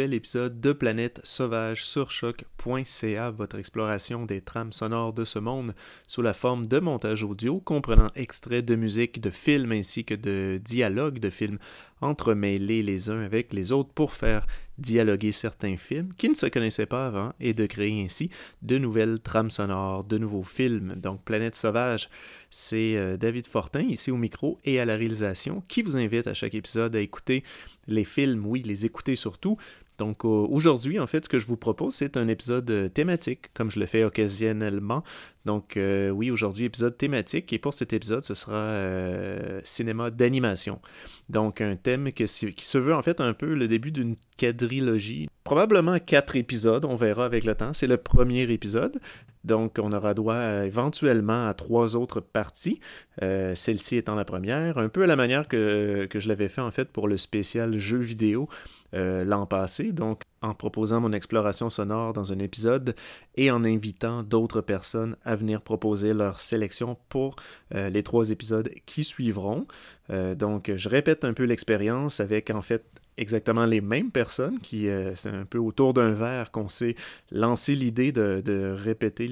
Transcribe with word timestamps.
Nouvel 0.00 0.14
épisode 0.14 0.60
de 0.62 0.72
Planète 0.72 1.20
Sauvage 1.24 1.84
sur 1.84 2.10
choc.ca, 2.10 3.30
votre 3.30 3.58
exploration 3.58 4.24
des 4.24 4.40
trames 4.40 4.72
sonores 4.72 5.12
de 5.12 5.26
ce 5.26 5.38
monde 5.38 5.74
sous 6.08 6.22
la 6.22 6.32
forme 6.32 6.64
de 6.64 6.78
montage 6.78 7.22
audio 7.22 7.60
comprenant 7.60 8.08
extraits 8.16 8.64
de 8.64 8.76
musique, 8.76 9.20
de 9.20 9.28
films 9.28 9.72
ainsi 9.72 10.06
que 10.06 10.14
de 10.14 10.58
dialogues 10.64 11.18
de 11.18 11.28
films 11.28 11.58
entremêlés 12.00 12.82
les 12.82 13.10
uns 13.10 13.20
avec 13.20 13.52
les 13.52 13.72
autres 13.72 13.92
pour 13.92 14.14
faire 14.14 14.46
dialoguer 14.78 15.32
certains 15.32 15.76
films 15.76 16.14
qui 16.16 16.30
ne 16.30 16.34
se 16.34 16.46
connaissaient 16.46 16.86
pas 16.86 17.06
avant 17.06 17.34
et 17.38 17.52
de 17.52 17.66
créer 17.66 18.02
ainsi 18.02 18.30
de 18.62 18.78
nouvelles 18.78 19.20
trames 19.20 19.50
sonores, 19.50 20.04
de 20.04 20.16
nouveaux 20.16 20.42
films. 20.42 20.94
Donc 20.96 21.22
Planète 21.22 21.54
Sauvage, 21.54 22.08
c'est 22.50 22.96
euh, 22.96 23.18
David 23.18 23.46
Fortin 23.46 23.82
ici 23.82 24.10
au 24.10 24.16
micro 24.16 24.58
et 24.64 24.80
à 24.80 24.86
la 24.86 24.96
réalisation 24.96 25.62
qui 25.68 25.82
vous 25.82 25.98
invite 25.98 26.26
à 26.26 26.32
chaque 26.32 26.54
épisode 26.54 26.96
à 26.96 27.00
écouter 27.00 27.44
les 27.86 28.04
films, 28.04 28.46
oui, 28.46 28.62
les 28.62 28.86
écouter 28.86 29.16
surtout. 29.16 29.58
Donc 30.00 30.24
aujourd'hui, 30.24 30.98
en 30.98 31.06
fait, 31.06 31.26
ce 31.26 31.28
que 31.28 31.38
je 31.38 31.46
vous 31.46 31.58
propose, 31.58 31.92
c'est 31.92 32.16
un 32.16 32.26
épisode 32.26 32.70
euh, 32.70 32.88
thématique, 32.88 33.52
comme 33.52 33.70
je 33.70 33.78
le 33.78 33.84
fais 33.84 34.02
occasionnellement. 34.02 35.04
Donc 35.44 35.76
euh, 35.76 36.08
oui, 36.08 36.30
aujourd'hui, 36.30 36.64
épisode 36.64 36.96
thématique. 36.96 37.52
Et 37.52 37.58
pour 37.58 37.74
cet 37.74 37.92
épisode, 37.92 38.24
ce 38.24 38.32
sera 38.32 38.56
euh, 38.56 39.60
cinéma 39.62 40.10
d'animation. 40.10 40.80
Donc 41.28 41.60
un 41.60 41.76
thème 41.76 42.12
qui 42.12 42.26
se 42.26 42.78
veut 42.78 42.94
en 42.94 43.02
fait 43.02 43.20
un 43.20 43.34
peu 43.34 43.52
le 43.52 43.68
début 43.68 43.92
d'une 43.92 44.16
quadrilogie. 44.38 45.28
Probablement 45.44 45.98
quatre 45.98 46.34
épisodes, 46.34 46.86
on 46.86 46.96
verra 46.96 47.26
avec 47.26 47.44
le 47.44 47.54
temps. 47.54 47.74
C'est 47.74 47.86
le 47.86 47.98
premier 47.98 48.50
épisode. 48.50 49.00
Donc, 49.42 49.78
on 49.80 49.90
aura 49.92 50.12
droit 50.12 50.66
éventuellement 50.66 51.48
à 51.48 51.54
trois 51.54 51.96
autres 51.96 52.20
parties, 52.20 52.78
celle-ci 53.22 53.96
étant 53.96 54.14
la 54.14 54.26
première, 54.26 54.76
un 54.76 54.90
peu 54.90 55.02
à 55.02 55.06
la 55.06 55.16
manière 55.16 55.48
que, 55.48 56.06
que 56.10 56.20
je 56.20 56.28
l'avais 56.28 56.50
fait 56.50 56.60
en 56.60 56.70
fait 56.70 56.90
pour 56.90 57.08
le 57.08 57.16
spécial 57.16 57.78
jeu 57.78 57.96
vidéo. 57.96 58.50
Euh, 58.94 59.24
l'an 59.24 59.46
passé, 59.46 59.92
donc 59.92 60.22
en 60.42 60.52
proposant 60.52 61.00
mon 61.00 61.12
exploration 61.12 61.70
sonore 61.70 62.12
dans 62.12 62.32
un 62.32 62.38
épisode 62.40 62.96
et 63.36 63.50
en 63.50 63.62
invitant 63.62 64.24
d'autres 64.24 64.62
personnes 64.62 65.16
à 65.24 65.36
venir 65.36 65.60
proposer 65.60 66.12
leur 66.12 66.40
sélection 66.40 66.96
pour 67.08 67.36
euh, 67.74 67.88
les 67.88 68.02
trois 68.02 68.30
épisodes 68.30 68.70
qui 68.86 69.04
suivront. 69.04 69.66
Euh, 70.10 70.34
donc 70.34 70.72
je 70.74 70.88
répète 70.88 71.24
un 71.24 71.34
peu 71.34 71.44
l'expérience 71.44 72.18
avec 72.18 72.50
en 72.50 72.62
fait 72.62 72.84
exactement 73.16 73.66
les 73.66 73.80
mêmes 73.80 74.10
personnes 74.10 74.58
qui, 74.60 74.86
c'est 75.14 75.28
un 75.28 75.44
peu 75.44 75.58
autour 75.58 75.94
d'un 75.94 76.12
verre 76.12 76.50
qu'on 76.50 76.68
s'est 76.68 76.96
lancé 77.30 77.74
l'idée 77.74 78.12
de, 78.12 78.74
répéter 78.76 79.28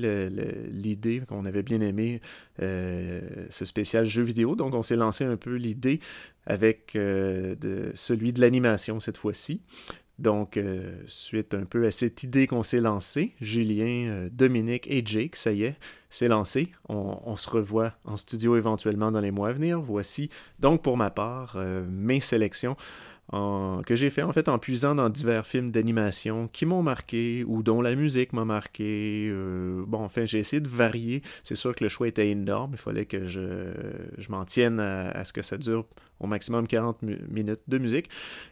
l'idée 0.71 1.23
qu'on 1.27 1.45
avait 1.45 1.63
bien 1.63 1.81
aimé, 1.81 2.21
ce 2.59 3.65
spécial 3.65 4.05
jeu 4.05 4.23
vidéo. 4.23 4.57
Donc 4.57 4.75
on 4.75 4.83
s'est 4.83 4.97
lancé 4.97 5.25
un 5.25 5.37
peu 5.37 5.55
l'idée 5.55 6.01
avec 6.49 6.97
euh, 6.97 7.55
de, 7.55 7.93
celui 7.95 8.33
de 8.33 8.41
l'animation 8.41 8.99
cette 8.99 9.19
fois-ci. 9.19 9.61
Donc, 10.19 10.57
euh, 10.57 11.01
suite 11.07 11.55
un 11.55 11.65
peu 11.65 11.87
à 11.87 11.93
cette 11.93 12.25
idée 12.25 12.49
qu'on 12.49 12.65
s'est 12.65 12.81
lancée, 12.81 13.35
Julien, 13.41 14.11
euh, 14.11 14.29
Dominique 14.33 14.91
et 14.91 15.05
Jake, 15.07 15.37
ça 15.37 15.53
y 15.53 15.63
est, 15.63 15.77
c'est 16.11 16.27
lancé. 16.27 16.73
On, 16.89 17.37
se 17.37 17.49
revoit 17.49 17.93
en 18.05 18.17
studio 18.17 18.57
éventuellement 18.57 19.13
dans 19.13 19.21
les 19.21 19.31
mois 19.31 19.51
à 19.51 19.53
venir. 19.53 19.81
Voici 19.81 20.29
donc 20.59 20.83
pour 20.83 20.97
ma 20.97 21.11
part 21.11 21.57
mes 21.87 22.19
sélections 22.19 22.77
que 23.31 23.95
j'ai 23.95 24.11
fait 24.11 24.23
en 24.23 24.33
fait 24.33 24.49
en 24.49 24.59
puisant 24.59 24.95
dans 24.95 25.11
divers 25.11 25.47
films 25.47 25.71
d'animation 25.71 26.49
qui 26.49 26.65
m'ont 26.65 26.83
marqué 26.83 27.45
ou 27.47 27.63
dont 27.63 27.83
la 27.83 27.95
musique 27.95 28.33
m'a 28.33 28.45
marqué. 28.45 29.29
Euh, 29.31 29.85
bon, 29.87 29.99
enfin, 29.99 30.25
j'ai 30.25 30.39
essayé 30.39 30.61
de 30.61 30.69
varier. 30.69 31.23
C'est 31.45 31.57
sûr 31.57 31.75
que 31.75 31.85
le 31.85 31.89
choix 31.89 32.09
était 32.09 32.29
énorme. 32.31 32.73
Il 32.75 32.79
fallait 32.79 33.05
que 33.05 33.27
je, 33.27 33.73
je 34.17 34.31
m'en 34.31 34.45
tienne 34.45 34.81
à, 34.81 35.25
ce 35.25 35.33
que 35.33 35.43
ça 35.43 35.59
dure 35.59 35.85
au 36.21 36.27
maximum 36.27 36.67
40 36.67 37.03
minutes 37.03 37.61
de 37.69 37.79
musique. 37.79 38.09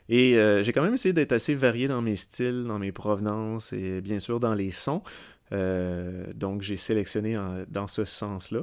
Et 0.08 0.36
euh, 0.36 0.62
j'ai 0.62 0.72
quand 0.72 0.82
même 0.82 0.94
essayé 0.94 1.12
d'être 1.12 1.32
assez 1.32 1.54
varié 1.54 1.88
dans 1.88 2.02
mes 2.02 2.16
styles, 2.16 2.64
dans 2.64 2.78
mes 2.78 2.92
provenances 2.92 3.72
et 3.72 4.00
bien 4.00 4.18
sûr 4.18 4.40
dans 4.40 4.54
les 4.54 4.70
sons. 4.70 5.02
Euh, 5.52 6.32
donc 6.34 6.62
j'ai 6.62 6.76
sélectionné 6.76 7.38
dans 7.68 7.86
ce 7.86 8.04
sens-là. 8.04 8.62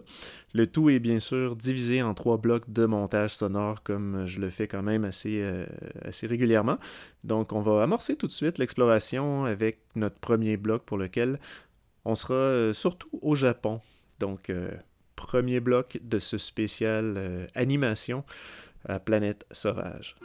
Le 0.53 0.67
tout 0.67 0.89
est 0.89 0.99
bien 0.99 1.19
sûr 1.19 1.55
divisé 1.55 2.01
en 2.01 2.13
trois 2.13 2.37
blocs 2.37 2.69
de 2.69 2.85
montage 2.85 3.35
sonore 3.35 3.83
comme 3.83 4.25
je 4.25 4.39
le 4.39 4.49
fais 4.49 4.67
quand 4.67 4.83
même 4.83 5.05
assez, 5.05 5.41
euh, 5.41 5.65
assez 6.03 6.27
régulièrement. 6.27 6.77
Donc 7.23 7.53
on 7.53 7.61
va 7.61 7.83
amorcer 7.83 8.15
tout 8.15 8.27
de 8.27 8.31
suite 8.31 8.57
l'exploration 8.57 9.45
avec 9.45 9.79
notre 9.95 10.19
premier 10.19 10.57
bloc 10.57 10.83
pour 10.83 10.97
lequel 10.97 11.39
on 12.05 12.15
sera 12.15 12.33
euh, 12.33 12.73
surtout 12.73 13.09
au 13.21 13.35
Japon. 13.35 13.81
Donc 14.19 14.51
premier 15.15 15.59
bloc 15.59 15.99
de 16.01 16.19
ce 16.19 16.37
spécial 16.37 17.49
animation 17.55 18.23
à 18.85 18.99
Planète 18.99 19.45
Sauvage. 19.51 20.15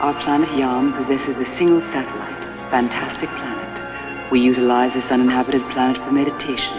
Our 0.00 0.14
planet 0.22 0.56
Yam 0.56 0.92
possesses 0.92 1.36
a 1.38 1.56
single 1.56 1.80
satellite, 1.90 2.70
Fantastic 2.70 3.28
Planet. 3.30 4.30
We 4.30 4.38
utilize 4.38 4.92
this 4.92 5.10
uninhabited 5.10 5.60
planet 5.70 5.96
for 5.96 6.12
meditation. 6.12 6.76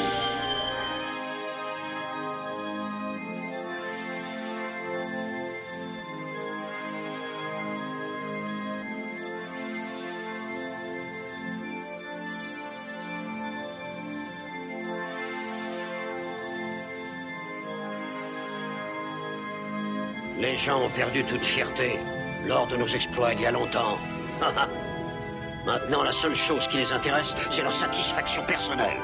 Les 20.38 20.56
gens 20.56 20.86
ont 20.86 20.90
perdu 20.90 21.26
toute 21.26 21.44
fierté 21.44 22.00
lors 22.48 22.68
de 22.68 22.78
nos 22.78 22.88
exploits 22.88 23.34
il 23.34 23.42
y 23.42 23.46
a 23.46 23.52
longtemps. 23.52 23.98
Maintenant, 25.66 26.04
la 26.04 26.12
seule 26.12 26.36
chose 26.36 26.68
qui 26.68 26.78
les 26.78 26.92
intéresse, 26.92 27.36
c'est 27.52 27.62
leur 27.62 27.74
satisfaction 27.74 28.44
personnelle. 28.46 28.98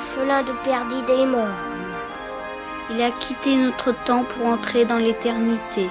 L'orphelin 0.00 0.42
de 0.42 0.52
Perdide 0.64 1.10
est 1.10 1.26
mort. 1.26 1.46
Il 2.90 3.02
a 3.02 3.10
quitté 3.10 3.56
notre 3.56 3.92
temps 4.04 4.24
pour 4.24 4.46
entrer 4.46 4.86
dans 4.86 4.96
l'éternité. 4.96 5.88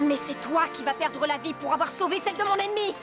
Mais 0.00 0.16
c'est 0.16 0.40
toi 0.40 0.62
qui 0.72 0.82
vas 0.82 0.94
perdre 0.94 1.24
la 1.26 1.38
vie 1.38 1.54
pour 1.54 1.72
avoir 1.72 1.88
sauvé 1.88 2.18
celle 2.18 2.34
de 2.34 2.42
mon 2.42 2.56
ennemi 2.56 2.94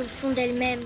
au 0.00 0.04
fond 0.04 0.30
d'elle-même. 0.30 0.80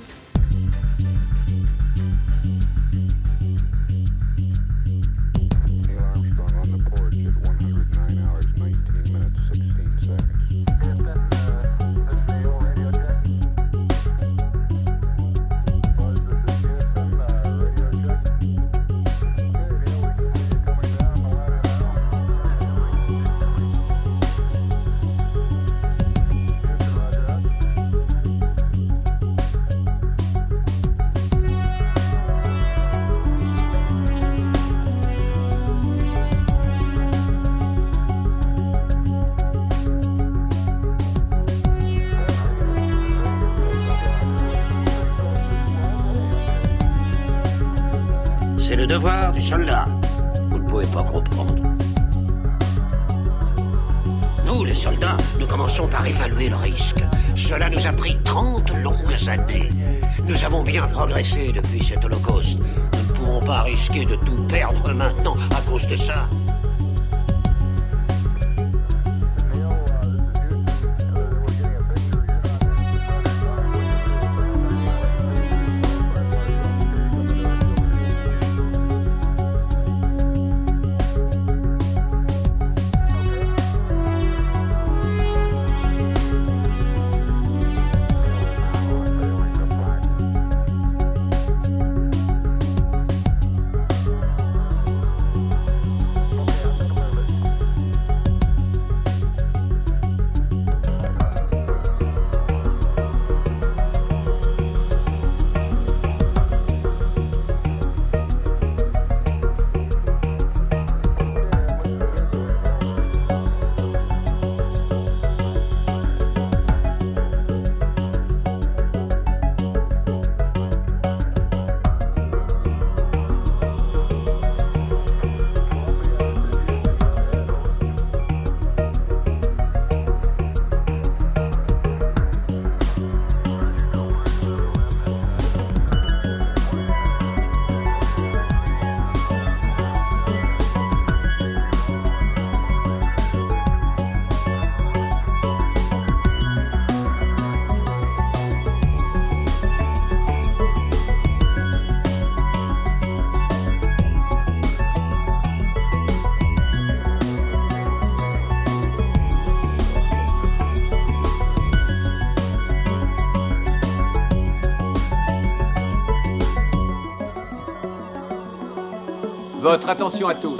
Attention 169.89 170.27
à 170.27 170.35
tous. 170.35 170.59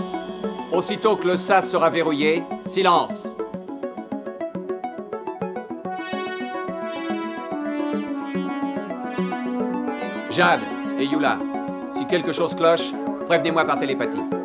Aussitôt 0.73 1.17
que 1.17 1.27
le 1.27 1.37
sas 1.37 1.69
sera 1.69 1.91
verrouillé, 1.91 2.45
silence. 2.67 3.35
Jade 10.31 10.61
et 11.01 11.07
Yula, 11.07 11.39
si 11.97 12.07
quelque 12.07 12.33
chose 12.33 12.55
cloche, 12.55 12.93
prévenez-moi 13.27 13.65
par 13.65 13.81
télépathie. 13.81 14.36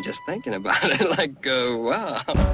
Just 0.00 0.20
thinking 0.26 0.54
about 0.54 0.84
it. 0.84 1.08
like, 1.18 1.46
uh, 1.46 1.76
wow. 1.76 2.53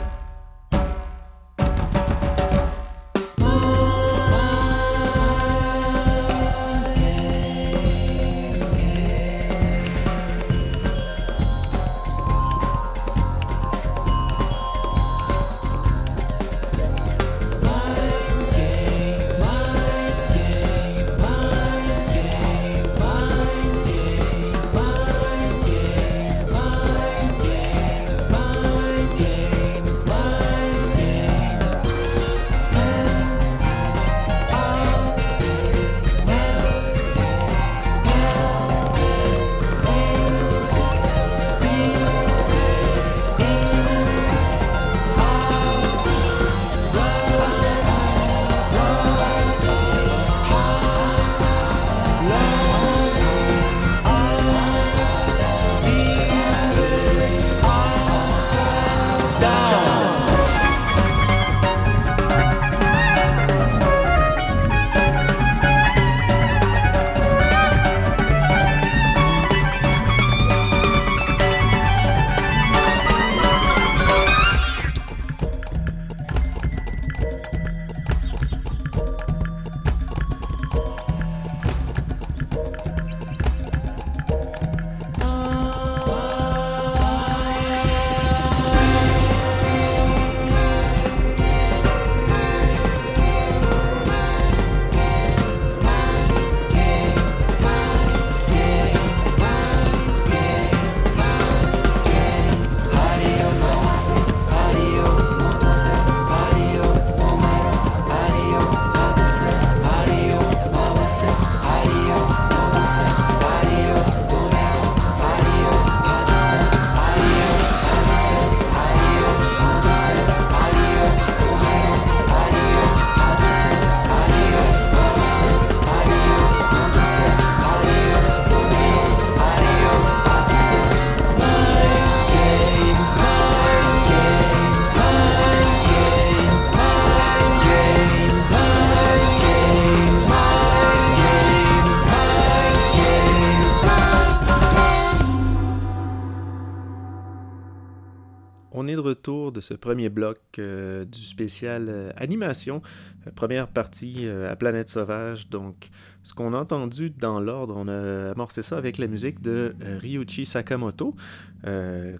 Premier 149.76 150.08
bloc 150.08 150.38
euh, 150.58 151.04
du 151.04 151.20
spécial 151.20 151.86
euh, 151.88 152.10
animation, 152.16 152.82
euh, 153.26 153.30
première 153.34 153.68
partie 153.68 154.26
à 154.28 154.56
Planète 154.56 154.88
Sauvage. 154.88 155.48
Donc, 155.48 155.90
ce 156.22 156.34
qu'on 156.34 156.52
a 156.52 156.58
entendu 156.58 157.10
dans 157.10 157.40
l'ordre, 157.40 157.74
on 157.76 157.88
a 157.88 158.30
amorcé 158.32 158.62
ça 158.62 158.76
avec 158.76 158.98
la 158.98 159.06
musique 159.06 159.40
de 159.40 159.74
Ryuichi 159.80 160.44
Sakamoto, 160.44 161.16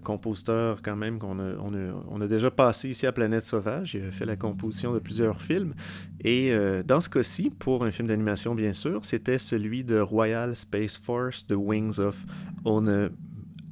compositeur 0.03 0.81
quand 0.81 0.95
même 0.95 1.19
qu'on 1.19 1.39
a, 1.39 1.53
on 2.09 2.21
a, 2.21 2.27
déjà 2.27 2.49
passé 2.49 2.89
ici 2.89 3.05
à 3.05 3.11
Planète 3.11 3.43
Sauvage. 3.43 3.93
Il 3.93 4.05
a 4.05 4.11
fait 4.11 4.25
la 4.25 4.35
composition 4.35 4.91
de 4.91 4.97
plusieurs 4.97 5.39
films. 5.39 5.75
Et 6.23 6.51
dans 6.83 6.99
ce 6.99 7.09
cas-ci, 7.09 7.51
pour 7.51 7.85
un 7.85 7.91
film 7.91 8.07
d'animation 8.07 8.55
bien 8.55 8.73
sûr, 8.73 9.05
c'était 9.05 9.37
celui 9.37 9.83
de 9.83 9.99
Royal 9.99 10.55
Space 10.55 10.97
Force, 10.97 11.45
The 11.45 11.55
Wings 11.55 11.99
of 11.99 12.15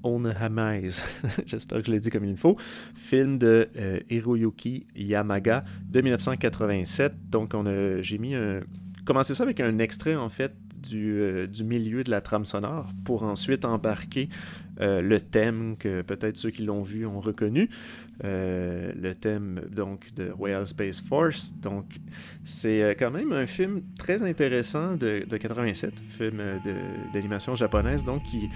One. 0.03 0.19
Onahamais, 0.19 0.89
j'espère 1.45 1.79
que 1.79 1.87
je 1.87 1.91
l'ai 1.91 1.99
dit 1.99 2.09
comme 2.09 2.25
il 2.25 2.37
faut, 2.37 2.57
film 2.95 3.37
de 3.37 3.67
euh, 3.77 3.99
Hiroyuki 4.09 4.85
Yamaga 4.95 5.63
de 5.89 6.01
1987. 6.01 7.29
Donc, 7.29 7.53
on 7.53 7.65
a, 7.65 8.01
j'ai 8.01 8.17
mis 8.17 8.35
un, 8.35 8.61
commencé 9.05 9.33
ça 9.35 9.43
avec 9.43 9.59
un 9.59 9.79
extrait 9.79 10.15
en 10.15 10.29
fait 10.29 10.53
du, 10.81 11.47
du, 11.47 11.63
milieu 11.63 12.03
de 12.03 12.11
la 12.11 12.21
trame 12.21 12.45
sonore 12.45 12.91
pour 13.03 13.23
ensuite 13.23 13.65
embarquer 13.65 14.29
le 14.79 15.17
thème 15.17 15.75
que 15.77 16.01
peut-être 16.03 16.37
ceux 16.37 16.51
qui 16.51 16.63
l'ont 16.63 16.83
vu 16.83 17.05
ont 17.05 17.19
reconnu, 17.19 17.69
le 18.23 19.11
thème 19.11 19.61
donc 19.69 20.13
de 20.15 20.29
Royal 20.29 20.65
Space 20.65 21.01
Force. 21.01 21.53
Donc 21.61 21.99
c'est 22.45 22.95
quand 22.97 23.11
même 23.11 23.33
un 23.33 23.45
film 23.45 23.81
très 23.97 24.23
intéressant 24.23 24.95
de, 24.95 25.25
de 25.27 25.37
87, 25.37 25.91
film 26.17 26.41
d'animation 27.13 27.55
japonaise 27.55 28.05
donc 28.05 28.23
qui 28.23 28.47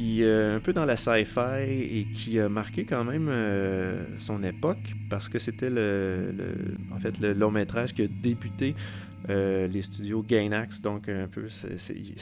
euh, 0.00 0.56
un 0.56 0.60
peu 0.60 0.72
dans 0.72 0.84
la 0.84 0.96
sci-fi 0.96 1.62
et 1.68 2.06
qui 2.14 2.38
a 2.38 2.48
marqué 2.48 2.84
quand 2.84 3.04
même 3.04 3.28
euh, 3.28 4.04
son 4.18 4.42
époque 4.42 4.94
parce 5.08 5.28
que 5.28 5.38
c'était 5.38 5.70
le, 5.70 6.32
en 6.94 6.98
fait 6.98 7.18
le 7.20 7.32
long 7.34 7.50
métrage 7.50 7.94
qui 7.94 8.02
a 8.02 8.06
débuté 8.06 8.74
euh, 9.28 9.66
les 9.68 9.82
studios 9.82 10.22
Gainax, 10.22 10.80
donc 10.80 11.08
un 11.08 11.28
peu 11.28 11.48
ça 11.48 11.68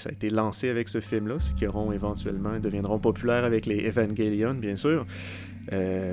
a 0.09 0.13
été 0.13 0.31
lancé 0.31 0.69
avec 0.69 0.89
ce 0.89 1.01
film-là, 1.01 1.39
ce 1.39 1.53
qui 1.53 1.67
auront 1.67 1.93
éventuellement 1.93 2.59
deviendront 2.59 2.99
populaires 2.99 3.45
avec 3.45 3.67
les 3.67 3.89
Evangelion, 3.89 4.55
bien 4.55 4.77
sûr. 4.77 5.07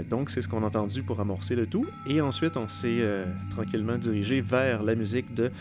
donc 0.10 0.30
c'est 0.30 0.42
ce 0.42 0.48
qu'on 0.48 0.64
a 0.64 0.68
entendu 0.68 1.02
pour 1.04 1.20
amorcer 1.20 1.56
le 1.56 1.66
tout. 1.66 1.86
Et 2.08 2.22
ensuite 2.22 2.58
on 2.58 2.68
s'est 2.68 3.02
tranquillement 3.50 3.98
dirigé 3.98 4.42
vers 4.42 4.84
la 4.84 4.94
musique 4.94 5.34
de 5.34 5.52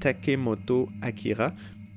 Takemoto 0.00 0.88
Akira, 1.02 1.52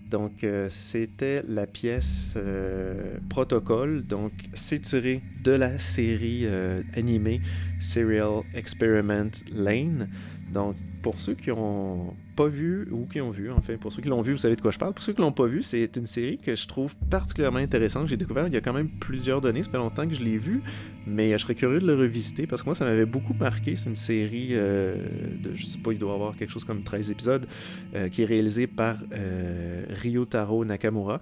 donc, 0.09 0.43
euh, 0.43 0.69
c'était 0.69 1.43
la 1.47 1.67
pièce 1.67 2.33
euh, 2.35 3.17
Protocole. 3.29 4.03
Donc, 4.03 4.31
c'est 4.55 4.79
tiré 4.79 5.21
de 5.43 5.51
la 5.51 5.77
série 5.77 6.45
euh, 6.45 6.81
animée 6.95 7.41
Serial 7.79 8.41
Experiment 8.55 9.29
Lane. 9.51 10.09
Donc, 10.51 10.75
pour 11.03 11.19
ceux 11.21 11.35
qui 11.35 11.49
n'ont 11.49 12.15
pas 12.39 12.47
vu, 12.47 12.87
ou 12.91 13.05
qui 13.05 13.19
ont 13.19 13.31
vu, 13.31 13.51
enfin, 13.51 13.75
pour 13.75 13.91
ceux 13.91 14.01
qui 14.01 14.07
l'ont 14.07 14.21
vu, 14.21 14.31
vous 14.31 14.37
savez 14.37 14.55
de 14.55 14.61
quoi 14.61 14.71
je 14.71 14.77
parle. 14.77 14.93
Pour 14.93 15.03
ceux 15.03 15.11
qui 15.11 15.19
l'ont 15.19 15.33
pas 15.33 15.45
vu, 15.45 15.61
c'est 15.61 15.93
une 15.97 16.05
série 16.05 16.37
que 16.37 16.55
je 16.55 16.67
trouve 16.69 16.95
particulièrement 17.09 17.59
intéressante. 17.59 18.07
J'ai 18.07 18.15
découvert 18.15 18.47
il 18.47 18.53
y 18.53 18.55
a 18.55 18.61
quand 18.61 18.71
même 18.71 18.87
plusieurs 18.87 19.45
années, 19.45 19.61
ça 19.61 19.69
fait 19.69 19.77
longtemps 19.77 20.07
que 20.07 20.13
je 20.13 20.23
l'ai 20.23 20.37
vu, 20.37 20.61
mais 21.05 21.33
je 21.33 21.37
serais 21.37 21.55
curieux 21.55 21.81
de 21.81 21.85
le 21.85 21.95
revisiter 21.95 22.47
parce 22.47 22.61
que 22.61 22.67
moi, 22.67 22.75
ça 22.75 22.85
m'avait 22.85 23.05
beaucoup 23.05 23.33
marqué. 23.33 23.75
C'est 23.75 23.89
une 23.89 23.97
série 23.97 24.51
euh, 24.51 24.95
de, 25.43 25.53
je 25.53 25.65
sais 25.65 25.79
pas, 25.79 25.91
il 25.91 25.99
doit 25.99 26.13
avoir 26.13 26.37
quelque 26.37 26.49
chose 26.49 26.63
comme 26.63 26.81
13 26.81 27.11
épisodes, 27.11 27.45
euh, 27.93 28.07
qui 28.07 28.21
est 28.21 28.25
réalisée 28.25 28.67
par 28.67 28.95
euh, 29.11 29.83
Ryotaro 30.01 30.63
Nakamura. 30.63 31.19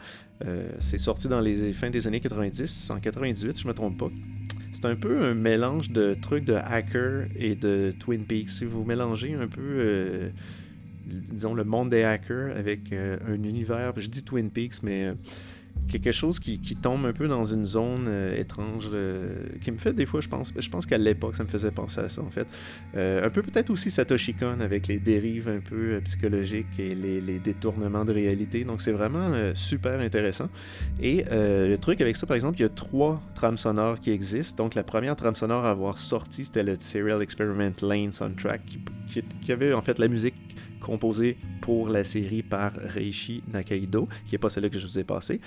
c'est 0.82 0.99
sorti 0.99 1.27
dans 1.27 1.41
les 1.41 1.73
fins 1.73 1.89
des 1.89 2.06
années 2.06 2.19
90, 2.19 2.91
en 2.91 2.99
98, 2.99 3.60
je 3.60 3.67
me 3.67 3.73
trompe 3.73 3.97
pas. 3.97 4.12
C'est 4.71 4.86
un 4.86 4.95
peu 4.95 5.23
un 5.23 5.34
mélange 5.34 5.89
de 5.89 6.13
trucs 6.13 6.45
de 6.45 6.53
hacker 6.53 7.25
et 7.36 7.56
de 7.56 7.91
Twin 7.99 8.23
Peaks. 8.23 8.51
Si 8.51 8.65
vous 8.65 8.84
mélangez 8.84 9.34
un 9.34 9.47
peu, 9.47 10.30
disons, 11.08 11.54
le 11.54 11.63
monde 11.63 11.89
des 11.89 12.04
hackers 12.04 12.56
avec 12.56 12.91
euh, 12.91 13.17
un 13.28 13.43
univers, 13.43 13.93
je 13.98 14.08
dis 14.08 14.24
Twin 14.24 14.50
Peaks, 14.50 14.84
mais 14.84 15.06
euh, 15.06 15.13
quelque 15.88 16.12
chose 16.12 16.39
qui, 16.39 16.60
tombe 16.82 17.06
un 17.06 17.13
peu 17.13 17.28
dans 17.28 17.46
une 17.46 17.65
zone 17.65 18.08
euh, 18.08 18.38
étrange, 18.38 18.89
qui 19.62 19.72
me 19.72 19.78
fait 19.78 19.93
des 19.93 20.06
fois, 20.06 20.22
je 20.22 20.28
pense, 20.28 20.54
je 20.58 20.70
pense 20.70 20.86
qu'à 20.86 20.98
l'époque, 20.98 21.36
ça 21.36 21.43
me 21.43 21.50
faisait 21.50 21.72
penser 21.72 22.02
à 22.02 22.10
ça, 22.10 22.22
en 22.22 22.30
fait. 22.30 22.48
Un 22.96 23.30
peu 23.30 23.41
peut-être 23.41 23.70
aussi 23.70 23.89
Satoshi 23.89 24.34
Kon 24.34 24.60
avec 24.60 24.88
les 24.88 24.98
dérives 24.98 25.48
un 25.48 25.60
peu 25.60 26.00
psychologiques 26.04 26.80
et 26.80 26.96
les, 26.96 27.39
détournements 27.39 28.04
de 28.04 28.12
réalité. 28.12 28.63
Donc 28.63 28.82
c'est 28.82 28.91
vraiment 28.91 29.32
super 29.54 30.00
intéressant. 30.00 30.50
Et 31.00 31.24
le 31.30 31.76
truc 31.78 32.02
avec 32.02 32.17
ça, 32.17 32.26
par 32.26 32.36
exemple, 32.36 32.58
il 32.58 32.63
y 32.63 32.65
a 32.65 32.70
trois 32.70 33.22
trames 33.36 33.58
sonores 33.58 34.02
qui 34.02 34.12
existent. 34.12 34.63
Donc 34.63 34.76
la 34.76 34.84
première 34.84 35.15
trame 35.15 35.36
sonore 35.36 35.65
à 35.65 35.72
avoir 35.72 35.98
sorti, 35.98 36.43
c'était 36.46 36.63
le 36.63 36.76
Serial 36.80 37.22
Experiment 37.22 37.74
Lane 37.82 38.12
Soundtrack, 38.12 38.62
qui 39.41 39.52
avait 39.52 39.74
en 39.74 39.82
fait 39.82 40.00
la 40.00 40.08
musique 40.08 40.36
composé 40.80 41.38
pour 41.62 41.90
la 41.90 42.04
série 42.04 42.44
par 42.44 42.72
Reishi 42.74 43.44
Nakaido, 43.52 44.08
qui 44.26 44.34
n'est 44.34 44.40
pas 44.40 44.50
celle 44.50 44.70
que 44.70 44.80
je 44.80 44.88
vous 44.88 45.00
ai 45.00 45.04
passée. 45.04 45.40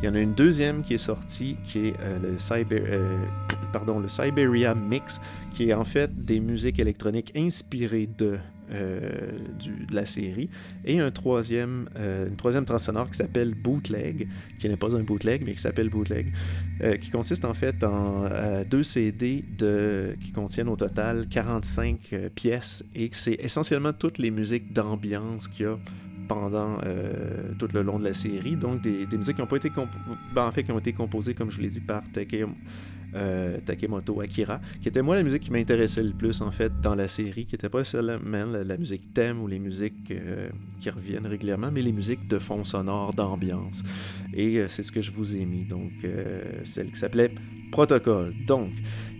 Il 0.00 0.06
y 0.06 0.08
en 0.08 0.14
a 0.14 0.20
une 0.20 0.34
deuxième 0.34 0.82
qui 0.82 0.94
est 0.94 0.98
sortie, 0.98 1.56
qui 1.66 1.88
est 1.88 1.94
euh, 2.00 2.18
le, 2.18 2.38
Cyber, 2.38 2.82
euh, 2.84 3.18
le 4.02 4.08
Siberia 4.08 4.74
Mix, 4.74 5.20
qui 5.54 5.70
est 5.70 5.74
en 5.74 5.84
fait 5.84 6.24
des 6.24 6.40
musiques 6.40 6.78
électroniques 6.78 7.32
inspirées 7.36 8.08
de 8.18 8.38
euh, 8.70 9.38
de 9.88 9.94
la 9.94 10.04
série. 10.04 10.50
Et 10.84 11.00
un 11.00 11.10
troisième, 11.10 11.88
euh, 11.96 12.28
une 12.28 12.36
troisième 12.36 12.64
trans 12.64 12.76
qui 12.76 13.16
s'appelle 13.16 13.54
Bootleg, 13.54 14.28
qui 14.58 14.68
n'est 14.68 14.76
pas 14.76 14.94
un 14.94 15.02
bootleg, 15.02 15.42
mais 15.44 15.52
qui 15.52 15.60
s'appelle 15.60 15.88
Bootleg, 15.88 16.32
euh, 16.82 16.96
qui 16.96 17.10
consiste 17.10 17.44
en 17.44 17.54
fait 17.54 17.82
en 17.82 18.28
deux 18.68 18.82
CD 18.82 19.44
de, 19.56 20.14
qui 20.20 20.32
contiennent 20.32 20.68
au 20.68 20.76
total 20.76 21.28
45 21.28 22.30
pièces 22.34 22.84
et 22.94 23.08
c'est 23.12 23.38
essentiellement 23.40 23.92
toutes 23.92 24.18
les 24.18 24.30
musiques 24.30 24.72
d'ambiance 24.72 25.48
qu'il 25.48 25.66
y 25.66 25.68
a 25.68 25.78
pendant 26.28 26.78
tout 27.58 27.68
le 27.72 27.82
long 27.82 27.98
de 27.98 28.04
la 28.04 28.14
série. 28.14 28.56
Donc 28.56 28.82
des, 28.82 29.06
des 29.06 29.16
musiques 29.16 29.36
qui 29.36 29.42
ont 29.42 29.46
pas 29.46 29.56
été 29.56 29.70
ben, 30.34 30.46
en 30.46 30.52
fait 30.52 30.62
qui 30.62 30.72
ont 30.72 30.78
été 30.78 30.92
composées, 30.92 31.34
comme 31.34 31.50
je 31.50 31.56
vous 31.56 31.62
l'ai 31.62 31.70
dit, 31.70 31.80
par 31.80 32.02
Takeo 32.12 32.48
euh, 33.18 33.58
Takemoto 33.64 34.20
Akira, 34.20 34.60
qui 34.80 34.88
était 34.88 35.02
moi 35.02 35.16
la 35.16 35.22
musique 35.22 35.42
qui 35.42 35.50
m'intéressait 35.50 36.02
le 36.02 36.12
plus 36.12 36.40
en 36.40 36.50
fait 36.50 36.72
dans 36.80 36.94
la 36.94 37.08
série, 37.08 37.46
qui 37.46 37.54
n'était 37.54 37.68
pas 37.68 37.84
seulement 37.84 38.46
la, 38.46 38.76
musique 38.76 39.12
thème 39.12 39.42
ou 39.42 39.46
les 39.46 39.58
musiques 39.58 40.10
euh, 40.10 40.48
qui 40.80 40.88
reviennent 40.90 41.26
régulièrement, 41.26 41.70
mais 41.72 41.82
les 41.82 41.92
musiques 41.92 42.28
de 42.28 42.38
fond 42.38 42.64
sonore, 42.64 43.12
d'ambiance. 43.14 43.82
Et 44.32 44.58
euh, 44.58 44.68
c'est 44.68 44.82
ce 44.82 44.92
que 44.92 45.00
je 45.00 45.12
vous 45.12 45.36
ai 45.36 45.44
mis, 45.44 45.64
donc 45.64 45.92
celle 46.64 46.90
qui 46.90 46.98
s'appelait 46.98 47.32
Protocole. 47.72 48.32
Donc, 48.46 48.70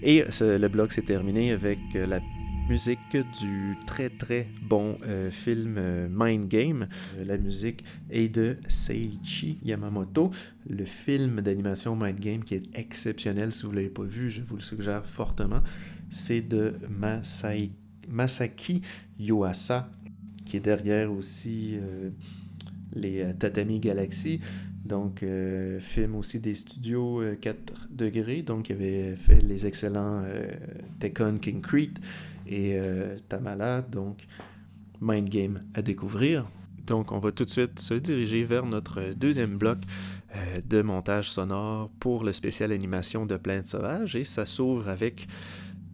et 0.03 0.25
le 0.41 0.69
blog 0.69 0.91
s'est 0.93 1.03
terminé 1.03 1.51
avec 1.53 1.79
la 1.95 2.21
musique 2.69 3.17
du 3.41 3.77
très 3.87 4.11
très 4.11 4.47
bon 4.63 4.99
euh, 5.07 5.31
film 5.31 5.77
euh, 5.79 6.07
Mind 6.11 6.49
Game. 6.49 6.89
Euh, 7.17 7.25
la 7.25 7.39
musique 7.39 7.83
est 8.11 8.29
de 8.29 8.59
Seiichi 8.69 9.59
Yamamoto. 9.65 10.31
Le 10.69 10.85
film 10.85 11.41
d'animation 11.41 11.97
Mind 11.97 12.19
Game 12.21 12.45
qui 12.45 12.57
est 12.57 12.79
exceptionnel, 12.79 13.55
si 13.55 13.63
vous 13.63 13.71
ne 13.71 13.77
l'avez 13.77 13.89
pas 13.89 14.03
vu, 14.03 14.29
je 14.29 14.43
vous 14.43 14.57
le 14.57 14.63
suggère 14.63 15.07
fortement. 15.07 15.63
C'est 16.11 16.43
de 16.43 16.75
Masaki 18.09 18.83
Yuasa, 19.19 19.89
qui 20.45 20.59
est 20.59 20.61
derrière 20.61 21.11
aussi 21.11 21.79
les 22.95 23.33
Tatami 23.39 23.79
Galaxy. 23.81 24.41
Donc, 24.85 25.23
film 25.81 26.15
aussi 26.15 26.41
des 26.41 26.55
studios 26.55 27.23
4 27.41 27.89
degrés. 27.91 28.43
Donc, 28.43 28.71
il 28.71 28.73
avait 28.73 29.17
fait 29.17 29.43
les 29.43 29.67
excellents 29.67 30.23
Tekken 30.99 31.39
King 31.41 31.61
Creed 31.61 31.99
et 32.49 32.79
euh, 32.79 33.17
Tamala, 33.29 33.83
donc 33.83 34.27
Mind 35.01 35.29
Game 35.29 35.63
à 35.75 35.83
découvrir. 35.83 36.47
Donc 36.87 37.13
on 37.13 37.19
va 37.19 37.33
tout 37.33 37.45
de 37.45 37.51
suite 37.51 37.79
se 37.79 37.95
diriger 37.95 38.45
vers 38.45 38.65
notre 38.65 39.13
deuxième 39.13 39.59
bloc 39.59 39.79
euh, 40.35 40.61
de 40.67 40.81
montage 40.81 41.31
sonore 41.31 41.91
pour 42.01 42.25
le 42.25 42.33
spécial 42.33 42.73
animation 42.73 43.27
de 43.27 43.37
Planète 43.37 43.67
Sauvage 43.67 44.17
et 44.17 44.25
ça 44.25 44.47
s'ouvre 44.47 44.89
avec 44.89 45.29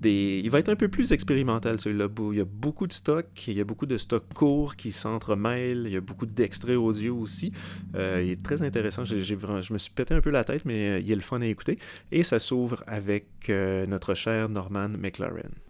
des... 0.01 0.41
Il 0.45 0.51
va 0.51 0.61
être 0.61 0.69
un 0.69 0.77
peu 0.77 0.87
plus 0.87 1.13
expérimental 1.13 1.81
celui-là. 1.81 2.07
Il 2.31 2.39
y 2.39 2.41
a 2.41 2.45
beaucoup 2.45 2.87
de 2.87 2.93
stock, 2.93 3.27
il 3.49 3.55
y 3.55 3.61
a 3.61 3.65
beaucoup 3.65 3.87
de 3.87 3.99
stocks 3.99 4.33
courts 4.35 4.77
qui 4.77 4.93
s'entremêlent, 4.93 5.85
il 5.87 5.93
y 5.93 5.97
a 5.97 6.01
beaucoup 6.01 6.27
d'extraits 6.27 6.77
audio 6.77 7.17
aussi. 7.17 7.53
Euh, 7.97 8.23
il 8.25 8.31
est 8.31 8.43
très 8.43 8.63
intéressant, 8.63 9.05
je 9.05 9.73
me 9.73 9.79
suis 9.79 9.93
pété 9.93 10.15
un 10.15 10.21
peu 10.21 10.31
la 10.31 10.45
tête, 10.45 10.65
mais 10.65 11.03
il 11.03 11.11
est 11.11 11.17
le 11.17 11.23
fun 11.23 11.41
à 11.41 11.47
écouter. 11.47 11.79
Et 12.13 12.23
ça 12.23 12.39
s'ouvre 12.39 12.85
avec 12.87 13.49
notre 13.49 14.15
cher 14.15 14.49
Norman 14.49 14.91
McLaren. 14.91 15.64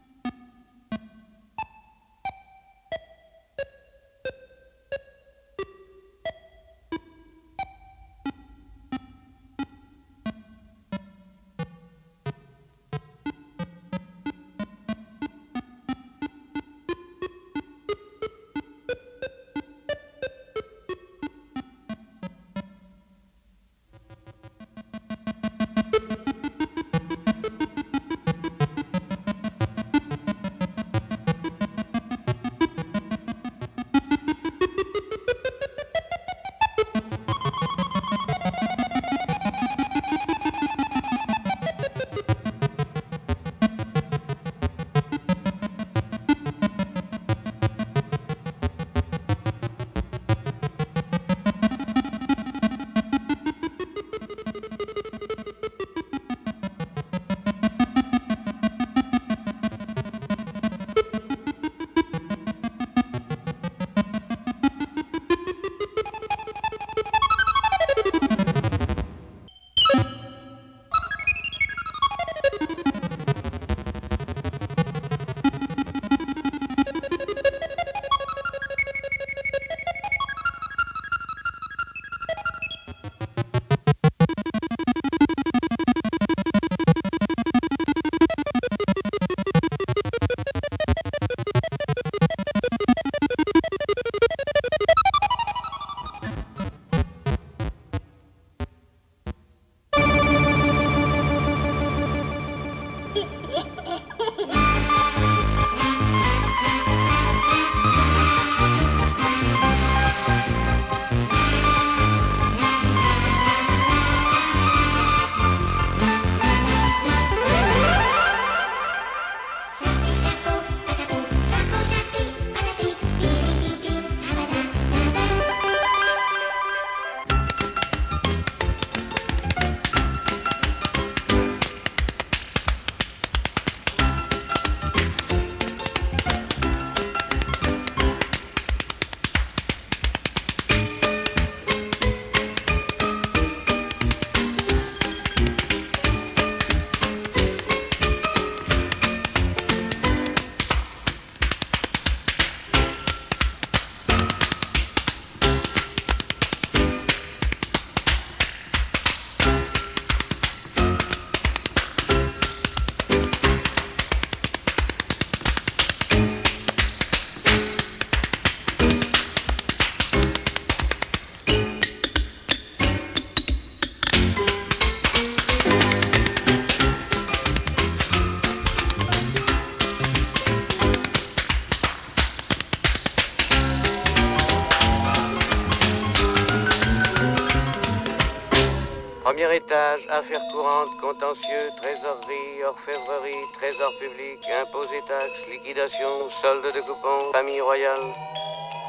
Premier 189.45 189.57
étage, 189.57 190.01
affaires 190.09 190.41
courantes, 190.53 190.89
contentieux, 191.03 191.69
trésorerie, 191.83 192.65
orfèvrerie, 192.67 193.45
trésor 193.59 193.91
public, 194.01 194.41
impôts 194.63 194.85
et 194.85 195.07
taxes, 195.07 195.49
liquidation, 195.51 196.31
solde 196.41 196.65
de 196.65 196.81
coupons, 196.81 197.31
famille 197.33 197.61
royale. 197.61 198.01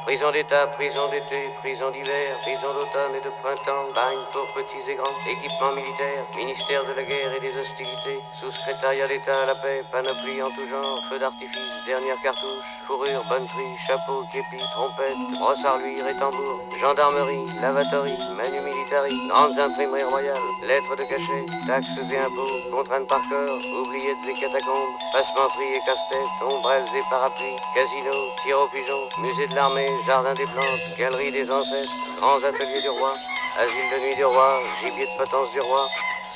Prison 0.06 0.30
d'État, 0.30 0.68
prison 0.78 1.10
d'été, 1.10 1.50
prison 1.58 1.90
d'hiver, 1.90 2.38
prison 2.42 2.70
d'automne 2.78 3.18
et 3.18 3.24
de 3.26 3.32
printemps, 3.42 3.90
bagne 3.90 4.22
pour 4.30 4.46
petits 4.54 4.88
et 4.88 4.94
grands, 4.94 5.18
équipement 5.26 5.72
militaire, 5.74 6.22
ministère 6.36 6.84
de 6.86 6.94
la 6.94 7.02
guerre 7.02 7.34
et 7.34 7.40
des 7.40 7.50
hostilités, 7.50 8.22
sous-secrétariat 8.38 9.08
d'État 9.08 9.42
à 9.42 9.46
la 9.46 9.56
paix, 9.56 9.82
panoplie 9.90 10.40
en 10.40 10.50
tout 10.54 10.62
genre, 10.70 11.02
feu 11.10 11.18
d'artifice, 11.18 11.82
dernière 11.86 12.22
cartouche, 12.22 12.70
fourrure, 12.86 13.20
bonne 13.28 13.48
frise, 13.48 13.78
chapeau, 13.88 14.22
képi, 14.30 14.62
trompette, 14.78 15.18
brosse 15.40 15.64
à 15.64 15.72
reluire 15.74 16.06
et 16.06 16.18
tambour, 16.22 16.60
gendarmerie, 16.80 17.42
lavatory, 17.60 18.14
manu 18.38 18.62
militari, 18.62 19.10
grandes 19.26 19.58
imprimeries 19.58 20.06
royales, 20.06 20.46
lettres 20.62 20.94
de 20.94 21.02
cachet, 21.02 21.46
taxes 21.66 21.98
et 21.98 22.18
impôts, 22.18 22.54
contraintes 22.70 23.08
par 23.08 23.22
corps, 23.26 23.58
oubliettes 23.82 24.22
et 24.22 24.38
catacombes, 24.38 24.94
passementerie 25.10 25.74
et 25.74 25.82
casse-tête, 25.84 26.46
ombrelles 26.46 26.94
et 26.94 27.02
parapluies, 27.10 27.58
casino, 27.74 28.14
tir 28.44 28.54
au 28.54 28.68
pigeon, 28.68 29.02
musée 29.18 29.48
de 29.48 29.54
l'armée, 29.56 29.95
jardin 30.04 30.34
des 30.34 30.44
plantes, 30.44 30.98
galerie 30.98 31.32
des 31.32 31.50
ancêtres, 31.50 31.90
grands 32.20 32.42
ateliers 32.42 32.82
du 32.82 32.88
roi, 32.88 33.12
asile 33.58 33.90
de 33.92 34.04
nuit 34.04 34.16
du 34.16 34.24
roi, 34.24 34.60
gibier 34.80 35.06
de 35.06 35.16
potence 35.16 35.50
du 35.52 35.60
roi, 35.60 35.88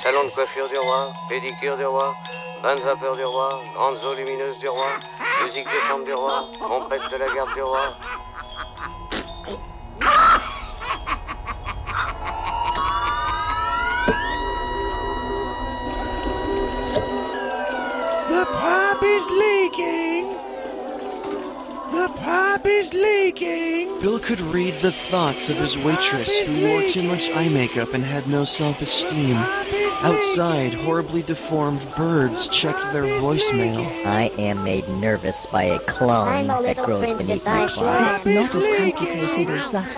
salon 0.02 0.24
de 0.24 0.30
coiffure 0.30 0.68
du 0.68 0.78
roi, 0.78 1.12
pédicure 1.28 1.76
du 1.76 1.84
roi, 1.84 2.14
bain 2.62 2.74
de 2.76 2.80
vapeur 2.80 3.16
du 3.16 3.24
roi, 3.24 3.60
grandes 3.74 3.98
eaux 4.04 4.14
lumineuses 4.14 4.58
du 4.58 4.68
roi, 4.68 4.88
musique 5.44 5.66
de 5.66 5.80
chambre 5.88 6.04
du 6.04 6.14
roi, 6.14 6.44
trompette 6.58 7.02
de 7.10 7.16
la 7.16 7.26
garde 7.26 7.54
du 7.54 7.62
roi. 7.62 7.94
The 18.30 18.46
pipe 18.46 19.02
is 19.02 19.28
leaking. 19.28 20.39
The 22.00 22.08
pipe 22.08 22.64
is 22.64 22.94
leaking. 22.94 24.00
Bill 24.00 24.18
could 24.18 24.40
read 24.40 24.72
the 24.76 24.90
thoughts 24.90 25.50
of 25.50 25.58
his 25.58 25.76
waitress 25.76 26.48
who 26.48 26.66
wore 26.66 26.82
too 26.88 27.02
much 27.02 27.28
eye 27.28 27.50
makeup 27.50 27.92
and 27.92 28.02
had 28.02 28.26
no 28.26 28.44
self 28.44 28.80
esteem. 28.80 29.36
Outside, 30.02 30.72
horribly 30.72 31.20
deformed 31.20 31.82
birds 31.98 32.48
checked 32.48 32.94
their 32.94 33.02
voicemail. 33.20 33.84
I 34.06 34.30
am 34.38 34.64
made 34.64 34.88
nervous 34.88 35.44
by 35.44 35.64
a 35.64 35.78
clone 35.80 36.46
that 36.46 36.78
grows 36.78 37.12
beneath 37.18 37.44
my 37.44 37.68
closet. 37.68 38.26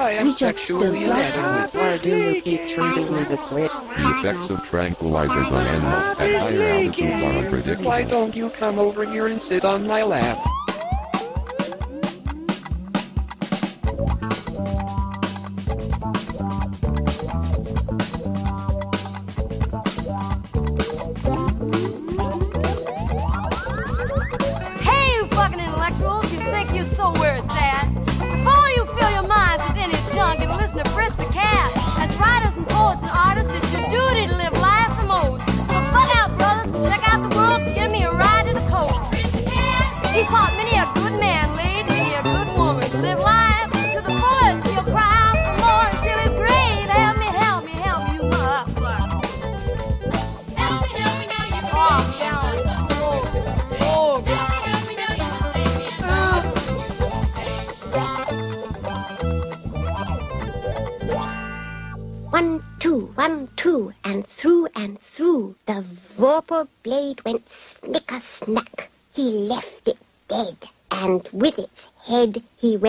I 0.00 0.10
am 0.10 0.32
sexually 0.32 1.04
inadequate. 1.04 1.72
Why 1.72 1.98
do 1.98 2.16
you 2.16 2.42
keep 2.42 2.68
treating 2.74 3.12
me 3.14 3.22
this 3.22 3.50
way? 3.52 3.68
The 3.68 4.18
effects 4.18 4.50
of 4.50 4.58
tranquilizers 4.64 5.52
on 5.52 5.66
animals 5.68 6.18
at 6.18 6.40
higher 6.40 6.62
altitudes 6.62 7.22
are 7.22 7.44
unpredictable. 7.44 7.84
Why 7.84 8.02
don't 8.02 8.34
you 8.34 8.50
come 8.50 8.80
over 8.80 9.04
here 9.04 9.28
and 9.28 9.40
sit 9.40 9.64
on 9.64 9.86
my 9.86 10.02
lap? 10.02 10.44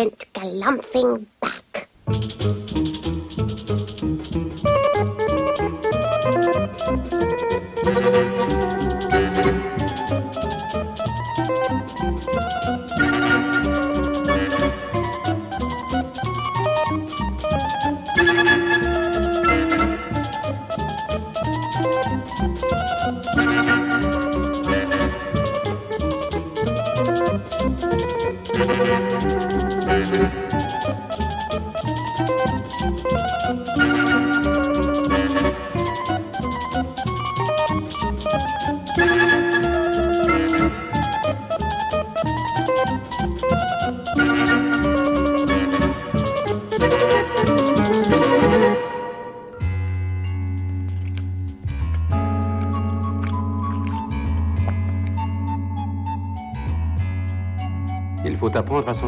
Went 0.03 0.33
galumphing 0.33 1.25
back. 1.39 2.62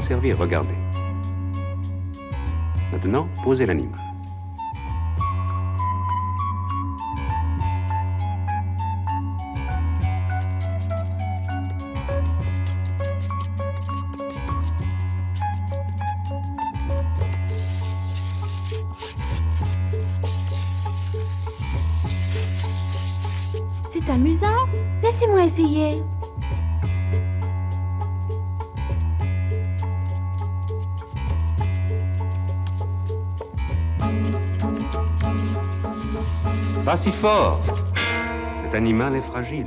Servir, 0.05 0.37
regardez. 0.37 0.75
Maintenant, 2.91 3.27
posez 3.43 3.65
l'animal. 3.65 3.99
C'est 23.91 24.07
amusant. 24.11 24.45
Laissez-moi 25.01 25.45
essayer. 25.45 26.03
Pas 36.86 36.95
si 36.95 37.10
fort. 37.10 37.60
Cet 38.58 38.76
animal 38.76 39.15
est 39.15 39.21
fragile. 39.24 39.65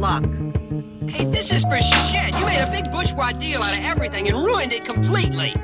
Luck. 0.00 0.24
Hey, 1.08 1.26
this 1.26 1.52
is 1.52 1.62
for 1.64 1.80
shit. 1.80 2.38
You 2.38 2.46
made 2.46 2.60
a 2.60 2.70
big 2.70 2.90
bourgeois 2.90 3.32
deal 3.32 3.62
out 3.62 3.76
of 3.78 3.84
everything 3.84 4.28
and 4.28 4.36
ruined 4.36 4.72
it 4.72 4.84
completely. 4.84 5.54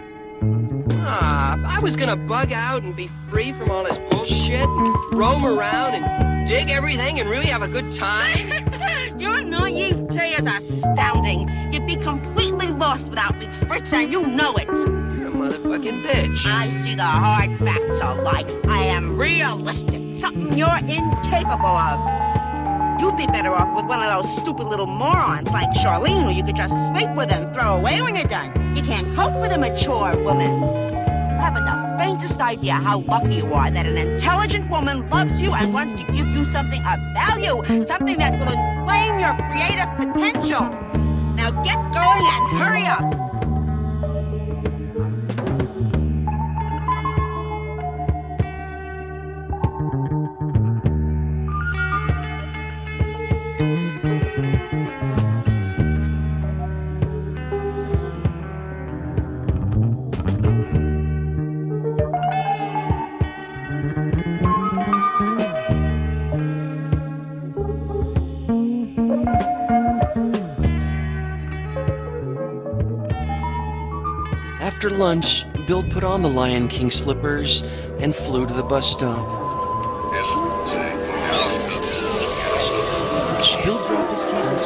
Ah, 1.00 1.58
I 1.66 1.80
was 1.80 1.96
gonna 1.96 2.16
bug 2.16 2.52
out 2.52 2.82
and 2.82 2.94
be 2.94 3.08
free 3.30 3.52
from 3.52 3.70
all 3.70 3.84
this 3.84 3.98
bullshit 4.10 4.68
and 4.68 5.14
roam 5.14 5.46
around 5.46 5.94
and 5.94 6.46
dig 6.46 6.70
everything 6.70 7.20
and 7.20 7.30
really 7.30 7.46
have 7.46 7.62
a 7.62 7.68
good 7.68 7.90
time. 7.92 8.48
Your 9.18 9.40
naivete 9.40 10.34
is 10.34 10.46
astounding. 10.46 11.48
You'd 11.72 11.86
be 11.86 11.96
completely 11.96 12.68
lost 12.68 13.08
without 13.08 13.38
me, 13.38 13.48
Fritz, 13.66 13.92
and 13.92 14.12
you 14.12 14.26
know 14.26 14.54
it. 14.56 14.66
You're 14.66 15.28
a 15.28 15.30
motherfucking 15.30 16.04
bitch. 16.04 16.46
I 16.46 16.68
see 16.68 16.94
the 16.94 17.02
hard 17.02 17.58
facts 17.58 18.00
of 18.00 18.18
life. 18.18 18.46
I 18.66 18.84
am 18.84 19.18
realistic, 19.18 20.14
something 20.14 20.56
you're 20.56 20.78
incapable 20.78 21.66
of. 21.66 22.17
You'd 23.08 23.16
be 23.16 23.26
better 23.26 23.54
off 23.54 23.74
with 23.74 23.86
one 23.86 24.02
of 24.02 24.22
those 24.22 24.36
stupid 24.36 24.66
little 24.66 24.86
morons 24.86 25.48
like 25.48 25.70
Charlene, 25.70 26.24
who 26.24 26.30
you 26.30 26.44
could 26.44 26.56
just 26.56 26.74
sleep 26.88 27.08
with 27.16 27.32
and 27.32 27.50
throw 27.54 27.78
away 27.78 28.02
when 28.02 28.14
you're 28.14 28.28
done. 28.28 28.76
You 28.76 28.82
can't 28.82 29.16
cope 29.16 29.40
with 29.40 29.50
a 29.50 29.56
mature 29.56 30.22
woman. 30.22 30.60
You 30.60 31.40
haven't 31.40 31.64
the 31.64 31.96
faintest 31.98 32.38
idea 32.38 32.74
how 32.74 32.98
lucky 32.98 33.36
you 33.36 33.46
are 33.54 33.70
that 33.70 33.86
an 33.86 33.96
intelligent 33.96 34.68
woman 34.68 35.08
loves 35.08 35.40
you 35.40 35.54
and 35.54 35.72
wants 35.72 35.94
to 35.94 36.12
give 36.12 36.26
you 36.26 36.44
something 36.52 36.84
of 36.84 37.00
value, 37.14 37.86
something 37.86 38.18
that 38.18 38.38
will 38.38 38.52
inflame 38.52 39.18
your 39.18 39.34
creative 39.48 39.88
potential. 39.96 40.68
Now 41.34 41.50
get 41.62 41.76
going 41.94 42.26
and 42.26 42.58
hurry 42.60 42.84
up. 42.84 43.17
Lunch, 74.98 75.44
Bill 75.66 75.84
put 75.84 76.02
on 76.02 76.22
the 76.22 76.28
Lion 76.28 76.66
King 76.66 76.90
slippers 76.90 77.62
and 78.00 78.14
flew 78.14 78.46
to 78.46 78.52
the 78.52 78.64
bus 78.64 78.90
stop. 78.90 79.37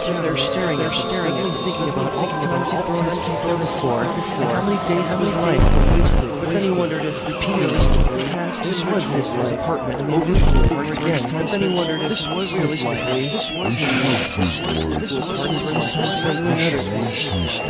Dropped 0.00 0.24
his 0.24 0.40
keys 0.40 0.72
and 0.72 0.72
stood 0.72 0.78
there 0.78 0.92
staring 0.92 1.36
at 1.36 1.42
them, 1.42 1.52
thinking 1.64 1.88
about 1.88 2.12
all 2.14 2.26
the 2.26 2.46
times 2.46 2.70
he'd 2.70 2.84
thrown 2.84 3.04
his 3.04 3.18
keys 3.18 3.42
there 3.42 3.58
before, 3.58 4.02
and 4.02 4.44
how 4.44 4.62
many 4.64 4.80
days 4.88 5.12
of 5.12 5.20
his 5.20 5.32
life 5.32 5.60
were 5.60 5.86
wasted. 5.98 6.30
But 6.30 6.48
then 6.52 6.62
he 6.62 6.70
wondered 6.70 7.04
if 7.04 7.28
repeatedly 7.28 8.24
tasks 8.26 8.66
this 8.66 8.84
was 8.84 9.12
his 9.12 9.30
little 9.32 9.58
apartment 9.58 10.00
over 10.10 10.24
and 10.24 10.72
over 10.72 10.92
again. 10.92 11.22
But 11.32 11.50
then 11.50 11.60
he 11.60 11.68
wondered 11.74 12.02
if 12.02 12.08
this 12.08 12.26
was 12.26 12.54
his 12.54 12.84
life. 12.84 13.04
This 13.04 13.50
was 13.50 13.78
his 13.78 13.94
life. 14.04 14.36
This 14.36 14.60
was 14.62 14.88
this 14.88 15.16
was 15.16 15.48
his 15.48 16.42
life. 16.42 16.72
This 16.72 16.88
was 16.92 17.16
his 17.16 17.62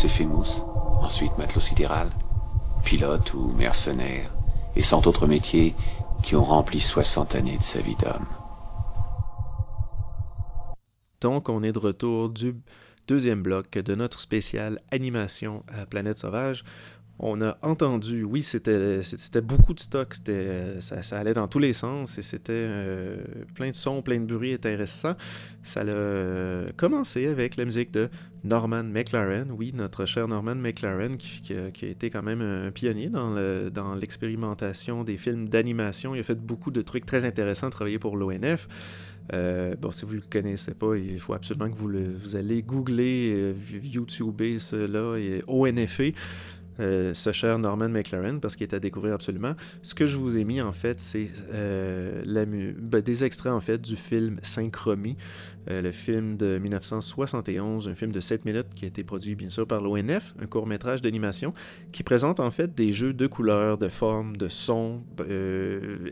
S'est 0.00 0.08
fait 0.08 0.24
mousse, 0.24 0.62
ensuite 1.02 1.36
matelot 1.36 1.60
sidéral, 1.60 2.08
pilote 2.86 3.34
ou 3.34 3.52
mercenaire, 3.52 4.30
et 4.74 4.82
cent 4.82 5.06
autres 5.06 5.26
métiers 5.26 5.74
qui 6.22 6.34
ont 6.36 6.42
rempli 6.42 6.80
60 6.80 7.34
années 7.34 7.58
de 7.58 7.62
sa 7.62 7.82
vie 7.82 7.96
d'homme. 7.96 8.24
Donc, 11.20 11.50
on 11.50 11.62
est 11.62 11.72
de 11.72 11.78
retour 11.78 12.30
du 12.30 12.54
deuxième 13.08 13.42
bloc 13.42 13.72
de 13.72 13.94
notre 13.94 14.20
spécial 14.20 14.80
animation 14.90 15.64
à 15.68 15.84
Planète 15.84 16.16
Sauvage. 16.16 16.64
On 17.22 17.42
a 17.42 17.58
entendu, 17.60 18.24
oui, 18.24 18.42
c'était 18.42 19.02
beaucoup 19.42 19.74
de 19.74 19.80
stock, 19.80 20.16
ça, 20.80 21.02
ça, 21.02 21.18
allait 21.18 21.34
dans 21.34 21.48
tous 21.48 21.58
les 21.58 21.74
sens 21.74 22.16
et 22.16 22.22
c'était 22.22 22.52
euh, 22.54 23.18
plein 23.54 23.68
de 23.68 23.74
sons, 23.74 24.00
plein 24.00 24.20
de 24.20 24.24
bruits 24.24 24.54
intéressants. 24.54 25.16
Ça 25.62 25.82
a 25.82 26.72
commencé 26.78 27.26
avec 27.26 27.56
la 27.56 27.66
musique 27.66 27.90
de 27.90 28.08
Norman 28.42 28.84
McLaren, 28.84 29.50
oui, 29.50 29.72
notre 29.74 30.06
cher 30.06 30.28
Norman 30.28 30.54
McLaren, 30.54 31.18
qui, 31.18 31.52
a, 31.52 31.66
été 31.68 32.08
quand 32.08 32.22
même 32.22 32.40
un 32.40 32.70
pionnier 32.70 33.10
dans 33.10 33.94
l'expérimentation 33.94 35.04
des 35.04 35.18
films 35.18 35.46
d'animation. 35.46 36.14
Il 36.14 36.20
a 36.20 36.22
fait 36.22 36.40
beaucoup 36.40 36.70
de 36.70 36.80
trucs 36.80 37.04
très 37.04 37.26
intéressants, 37.26 37.68
travaillé 37.68 37.98
pour 37.98 38.16
l'ONF. 38.16 38.66
Euh, 39.32 39.76
bon, 39.76 39.90
si 39.90 40.04
vous 40.04 40.12
ne 40.12 40.16
le 40.16 40.24
connaissez 40.28 40.74
pas, 40.74 40.96
il 40.96 41.20
faut 41.20 41.34
absolument 41.34 41.70
que 41.70 41.76
vous, 41.76 41.92
vous 42.20 42.36
allez 42.36 42.62
googler, 42.62 43.54
euh, 43.54 44.58
cela 44.58 45.18
et 45.18 45.42
ONFE. 45.46 46.14
Euh, 46.80 47.12
ce 47.14 47.32
cher 47.32 47.58
Norman 47.58 47.88
McLaren 47.88 48.40
parce 48.40 48.56
qu'il 48.56 48.66
est 48.66 48.74
à 48.74 48.80
découvrir 48.80 49.14
absolument. 49.14 49.54
Ce 49.82 49.94
que 49.94 50.06
je 50.06 50.16
vous 50.16 50.36
ai 50.36 50.44
mis 50.44 50.60
en 50.60 50.72
fait, 50.72 51.00
c'est 51.00 51.28
euh, 51.52 52.22
ben, 52.78 53.00
des 53.00 53.24
extraits 53.24 53.52
en 53.52 53.60
fait 53.60 53.80
du 53.80 53.96
film 53.96 54.38
Synchromie, 54.42 55.16
euh, 55.68 55.82
le 55.82 55.90
film 55.90 56.36
de 56.36 56.58
1971, 56.58 57.88
un 57.88 57.94
film 57.94 58.12
de 58.12 58.20
7 58.20 58.44
minutes 58.44 58.68
qui 58.74 58.86
a 58.86 58.88
été 58.88 59.04
produit 59.04 59.34
bien 59.34 59.50
sûr 59.50 59.66
par 59.66 59.82
l'ONF, 59.82 60.34
un 60.40 60.46
court 60.46 60.66
métrage 60.66 61.02
d'animation 61.02 61.52
qui 61.92 62.02
présente 62.02 62.40
en 62.40 62.50
fait 62.50 62.74
des 62.74 62.92
jeux 62.92 63.12
de 63.12 63.26
couleurs, 63.26 63.76
de 63.76 63.88
formes, 63.88 64.36
de 64.36 64.48
sons 64.48 65.02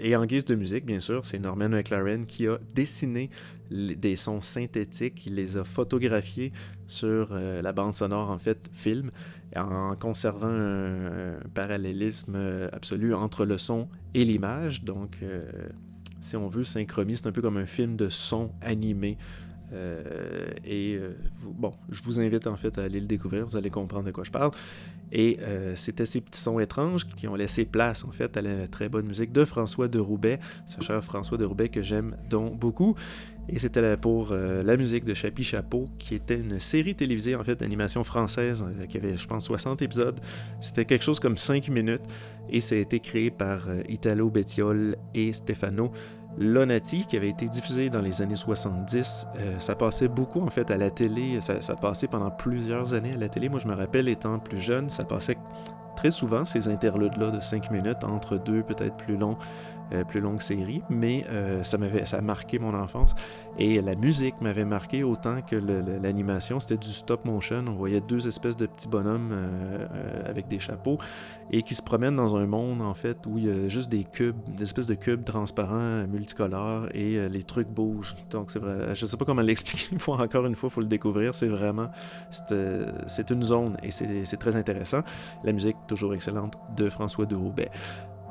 et 0.00 0.16
en 0.16 0.26
guise 0.26 0.44
de 0.44 0.54
musique 0.54 0.84
bien 0.84 1.00
sûr. 1.00 1.24
C'est 1.24 1.38
Norman 1.38 1.70
McLaren 1.70 2.26
qui 2.26 2.46
a 2.46 2.58
dessiné 2.74 3.30
des 3.70 4.16
sons 4.16 4.40
synthétiques, 4.40 5.26
il 5.26 5.34
les 5.34 5.56
a 5.56 5.64
photographiés 5.64 6.52
sur 6.88 7.34
la 7.34 7.72
bande 7.72 7.94
sonore 7.94 8.30
en 8.30 8.38
fait 8.38 8.68
film 8.72 9.10
en 9.56 9.94
conservant 9.96 10.48
un, 10.48 11.38
parallélisme 11.54 12.34
euh, 12.36 12.68
absolu 12.72 13.14
entre 13.14 13.44
le 13.44 13.58
son 13.58 13.88
et 14.14 14.24
l'image. 14.24 14.84
Donc, 14.84 15.18
euh, 15.22 15.50
si 16.20 16.36
on 16.36 16.48
veut, 16.48 16.64
Synchromie, 16.64 17.16
c'est 17.16 17.26
un 17.26 17.32
peu 17.32 17.42
comme 17.42 17.56
un 17.56 17.66
film 17.66 17.96
de 17.96 18.08
son 18.08 18.52
animé. 18.60 19.16
Euh, 19.72 20.48
et 20.64 20.98
bon, 21.42 21.74
je 21.90 22.02
vous 22.02 22.20
invite 22.20 22.46
en 22.46 22.56
fait 22.56 22.78
à 22.78 22.84
aller 22.84 23.00
le 23.00 23.06
découvrir, 23.06 23.44
vous 23.44 23.56
allez 23.56 23.68
comprendre 23.68 24.06
de 24.06 24.12
quoi 24.12 24.24
je 24.24 24.30
parle. 24.30 24.50
Et 25.12 25.38
c'était 25.74 26.06
ces 26.06 26.20
petits 26.20 26.40
sons 26.40 26.58
étranges 26.58 27.06
qui 27.06 27.28
ont 27.28 27.34
laissé 27.34 27.64
place 27.64 28.04
en 28.04 28.10
fait 28.10 28.36
à 28.36 28.42
la 28.42 28.66
très 28.66 28.88
bonne 28.88 29.06
musique 29.06 29.32
de 29.32 29.44
François 29.44 29.88
de 29.88 29.98
Roubaix, 29.98 30.40
ce 30.66 30.82
cher 30.82 31.02
François 31.04 31.38
de 31.38 31.44
Roubaix 31.44 31.68
que 31.68 31.82
j'aime 31.82 32.16
donc 32.30 32.58
beaucoup. 32.58 32.94
Et 33.50 33.58
c'était 33.58 33.96
pour 33.96 34.28
euh, 34.30 34.62
la 34.62 34.76
musique 34.76 35.04
de 35.04 35.14
Chapi 35.14 35.42
Chapeau, 35.42 35.88
qui 35.98 36.14
était 36.14 36.36
une 36.36 36.60
série 36.60 36.94
télévisée 36.94 37.34
en 37.34 37.42
fait 37.42 37.56
d'animation 37.56 38.04
française 38.04 38.62
euh, 38.62 38.86
qui 38.86 38.98
avait, 38.98 39.16
je 39.16 39.26
pense, 39.26 39.44
60 39.44 39.80
épisodes. 39.80 40.20
C'était 40.60 40.84
quelque 40.84 41.04
chose 41.04 41.18
comme 41.18 41.36
5 41.36 41.68
minutes 41.68 42.02
et 42.50 42.60
ça 42.60 42.74
a 42.74 42.78
été 42.78 43.00
créé 43.00 43.30
par 43.30 43.68
euh, 43.68 43.82
Italo 43.88 44.28
Bettiol 44.28 44.96
et 45.14 45.32
Stefano 45.32 45.92
Lonati, 46.38 47.06
qui 47.06 47.16
avait 47.16 47.30
été 47.30 47.46
diffusé 47.46 47.88
dans 47.88 48.02
les 48.02 48.22
années 48.22 48.36
70. 48.36 49.26
ça 49.58 49.74
passait 49.74 50.06
beaucoup 50.06 50.40
en 50.40 50.50
fait 50.50 50.70
à 50.70 50.76
la 50.76 50.90
télé, 50.90 51.40
ça, 51.40 51.60
ça 51.62 51.74
passait 51.74 52.06
pendant 52.06 52.30
plusieurs 52.30 52.94
années 52.94 53.14
à 53.14 53.16
la 53.16 53.28
télé. 53.28 53.48
Moi 53.48 53.58
je 53.58 53.66
me 53.66 53.74
rappelle 53.74 54.08
étant 54.08 54.38
plus 54.38 54.60
jeune, 54.60 54.88
ça 54.88 55.04
passait 55.04 55.36
très 55.96 56.12
souvent 56.12 56.44
ces 56.44 56.68
interludes-là 56.68 57.32
de 57.32 57.40
5 57.40 57.72
minutes 57.72 58.04
entre 58.04 58.36
deux 58.36 58.62
peut-être 58.62 58.96
plus 58.96 59.16
longs 59.16 59.36
plus 60.08 60.20
longue 60.20 60.42
série, 60.42 60.82
mais 60.90 61.24
euh, 61.28 61.62
ça, 61.64 61.78
m'avait, 61.78 62.06
ça 62.06 62.18
a 62.18 62.20
marqué 62.20 62.58
mon 62.58 62.74
enfance. 62.74 63.14
Et 63.58 63.80
la 63.80 63.94
musique 63.94 64.40
m'avait 64.40 64.64
marqué 64.64 65.02
autant 65.02 65.42
que 65.42 65.56
l'animation. 65.56 66.60
C'était 66.60 66.76
du 66.76 66.88
stop 66.88 67.24
motion. 67.24 67.64
On 67.66 67.72
voyait 67.72 68.00
deux 68.00 68.28
espèces 68.28 68.56
de 68.56 68.66
petits 68.66 68.88
bonhommes 68.88 69.30
euh, 69.32 70.28
avec 70.28 70.46
des 70.48 70.58
chapeaux 70.58 70.98
et 71.50 71.62
qui 71.62 71.74
se 71.74 71.82
promènent 71.82 72.16
dans 72.16 72.36
un 72.36 72.46
monde, 72.46 72.82
en 72.82 72.94
fait, 72.94 73.18
où 73.26 73.38
il 73.38 73.46
y 73.46 73.50
a 73.50 73.68
juste 73.68 73.88
des 73.88 74.04
cubes, 74.04 74.36
des 74.56 74.64
espèces 74.64 74.86
de 74.86 74.94
cubes 74.94 75.24
transparents, 75.24 76.06
multicolores, 76.06 76.88
et 76.92 77.28
les 77.28 77.42
trucs 77.42 77.68
bougent. 77.68 78.14
Donc, 78.30 78.50
c'est 78.50 78.58
vrai. 78.58 78.94
Je 78.94 79.06
sais 79.06 79.16
pas 79.16 79.24
comment 79.24 79.42
l'expliquer. 79.42 79.96
encore 80.06 80.46
une 80.46 80.54
fois, 80.54 80.68
il 80.70 80.72
faut 80.72 80.80
le 80.80 80.86
découvrir. 80.86 81.34
C'est 81.34 81.48
vraiment. 81.48 81.90
C'est, 82.30 83.30
une 83.30 83.42
zone 83.42 83.76
et 83.82 83.90
c'est, 83.90 84.24
c'est 84.24 84.36
très 84.36 84.56
intéressant. 84.56 85.00
La 85.42 85.52
musique, 85.52 85.76
toujours 85.86 86.14
excellente, 86.14 86.54
de 86.76 86.88
François 86.90 87.26
de 87.26 87.34
Roubaix. 87.34 87.70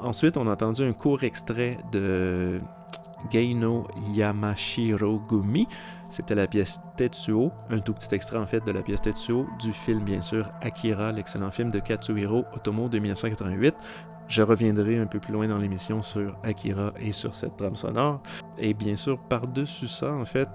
Ensuite, 0.02 0.38
on 0.38 0.48
a 0.48 0.54
entendu 0.54 0.84
un 0.84 0.94
court 0.94 1.24
extrait 1.24 1.78
de 1.92 2.60
Geino 3.32 3.88
Yamashiro 4.14 5.20
Gumi. 5.30 5.68
C'était 6.10 6.36
la 6.36 6.48
pièce 6.48 6.80
Tetsuo, 6.96 7.52
un 7.70 7.80
tout 7.80 7.94
petit 7.94 8.14
extrait 8.16 8.38
en 8.38 8.48
fait 8.48 8.64
de 8.64 8.72
la 8.72 8.82
pièce 8.82 9.02
Tetsuo 9.02 9.46
du 9.60 9.74
film 9.74 10.04
bien 10.04 10.22
sûr 10.22 10.50
Akira, 10.62 11.12
l'excellent 11.12 11.52
film 11.52 11.70
de 11.70 11.80
Katsuhiro 11.80 12.46
Otomo 12.54 12.88
de 12.88 12.98
1988. 13.00 13.76
Je 14.30 14.42
reviendrai 14.42 14.98
un 14.98 15.06
peu 15.06 15.20
plus 15.20 15.34
loin 15.34 15.48
dans 15.48 15.58
l'émission 15.58 16.02
sur 16.04 16.38
Akira 16.44 16.94
et 17.00 17.12
sur 17.12 17.34
cette 17.36 17.58
trame 17.58 17.76
sonore. 17.76 18.22
Et 18.58 18.74
bien 18.74 18.96
sûr, 18.96 19.18
par-dessus 19.18 19.88
ça, 19.88 20.14
en 20.14 20.26
fait, 20.26 20.50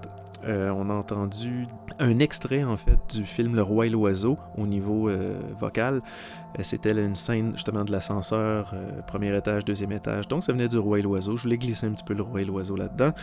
euh, 0.45 0.69
on 0.71 0.89
a 0.89 0.93
entendu 0.93 1.65
un 1.99 2.19
extrait 2.19 2.63
en 2.63 2.75
fait 2.75 2.97
du 3.15 3.25
film 3.25 3.55
Le 3.55 3.61
Roi 3.61 3.87
et 3.87 3.89
l'Oiseau 3.89 4.37
au 4.57 4.67
niveau 4.67 5.09
euh, 5.09 5.39
vocal. 5.59 6.01
Euh, 6.59 6.63
c'était 6.63 6.91
une 6.91 7.15
scène 7.15 7.53
justement 7.53 7.83
de 7.83 7.91
l'ascenseur, 7.91 8.73
premier 9.07 9.35
étage, 9.35 9.63
deuxième 9.65 9.91
étage. 9.91 10.27
Donc 10.27 10.43
ça 10.43 10.51
venait 10.51 10.67
du 10.67 10.77
Roi 10.77 10.99
et 10.99 11.01
l'Oiseau. 11.01 11.37
Je 11.37 11.43
voulais 11.43 11.57
glisser 11.57 11.87
un 11.87 11.91
petit 11.91 12.03
peu 12.03 12.13
le 12.13 12.23
Roi 12.23 12.41
et 12.41 12.45
l'Oiseau 12.45 12.75
là-dedans. 12.75 13.13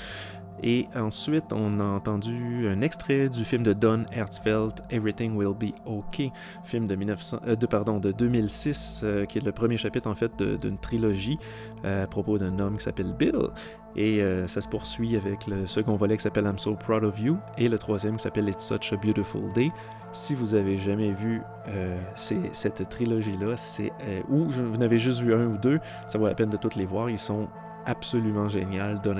Et 0.63 0.89
ensuite, 0.95 1.55
on 1.55 1.81
a 1.81 1.85
entendu 1.85 2.69
un 2.69 2.83
extrait 2.83 3.31
du 3.31 3.47
film 3.47 3.63
de 3.63 3.73
Don 3.73 4.05
Hertzfeld, 4.13 4.75
Everything 4.91 5.35
Will 5.35 5.55
Be 5.55 5.73
Okay, 5.87 6.31
film 6.65 6.87
de, 6.87 6.97
1900, 6.97 7.41
de, 7.59 7.67
pardon, 7.67 7.99
de 7.99 8.13
2006, 8.13 9.03
qui 9.27 9.39
est 9.39 9.45
le 9.45 9.53
premier 9.53 9.79
chapitre 9.79 10.07
en 10.07 10.15
fait 10.15 10.31
d'une 10.37 10.77
trilogie 10.77 11.39
à 11.83 12.07
propos 12.07 12.37
d'un 12.37 12.59
homme 12.59 12.77
qui 12.77 12.85
s'appelle 12.85 13.15
Bill. 13.19 13.49
Et 13.97 14.23
euh, 14.23 14.47
ça 14.47 14.61
se 14.61 14.69
poursuit 14.69 15.17
avec 15.17 15.47
le 15.47 15.67
second 15.67 15.97
volet 15.97 16.17
qui 16.17 16.23
s'appelle 16.23 16.45
I'm 16.45 16.59
So 16.59 16.75
Proud 16.75 17.05
of 17.05 17.19
You 17.19 17.39
et 17.59 17.69
le 17.69 17.79
troisième 17.79 18.17
qui 18.17 18.23
s'appelle 18.23 18.49
It's 18.49 18.65
Such 18.65 18.93
a 18.93 18.97
Beautiful 18.97 19.53
Day. 19.53 19.71
Si 20.13 20.35
vous 20.35 20.55
avez 20.55 20.79
jamais 20.79 21.13
vu 21.13 21.43
euh, 21.69 21.99
cette 22.53 22.89
trilogie-là, 22.89 23.55
euh, 23.81 24.23
ou 24.29 24.51
vous 24.51 24.77
n'avez 24.77 24.99
juste 24.99 25.21
vu 25.21 25.35
un 25.35 25.47
ou 25.47 25.57
deux, 25.57 25.79
ça 26.09 26.19
vaut 26.19 26.27
la 26.27 26.35
peine 26.35 26.51
de 26.51 26.57
toutes 26.57 26.75
les 26.77 26.87
voir. 26.87 27.11
Ils 27.11 27.19
sont 27.19 27.49
absolument 27.87 28.49
géniaux, 28.49 28.99
Don 29.03 29.17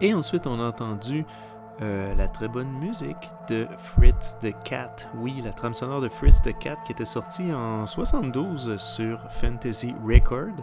Et 0.00 0.14
ensuite, 0.14 0.46
on 0.46 0.60
a 0.60 0.64
entendu 0.64 1.24
la 1.80 2.26
très 2.28 2.48
bonne 2.48 2.72
musique 2.78 3.30
de 3.50 3.66
Fritz 3.78 4.38
the 4.40 4.54
Cat. 4.64 4.96
Oui, 5.16 5.42
la 5.44 5.52
trame 5.52 5.74
sonore 5.74 6.00
de 6.00 6.08
Fritz 6.08 6.40
the 6.40 6.56
Cat 6.58 6.76
qui 6.86 6.92
était 6.92 7.04
sortie 7.04 7.52
en 7.52 7.84
72 7.84 8.78
sur 8.78 9.20
Fantasy 9.30 9.94
Record. 10.02 10.54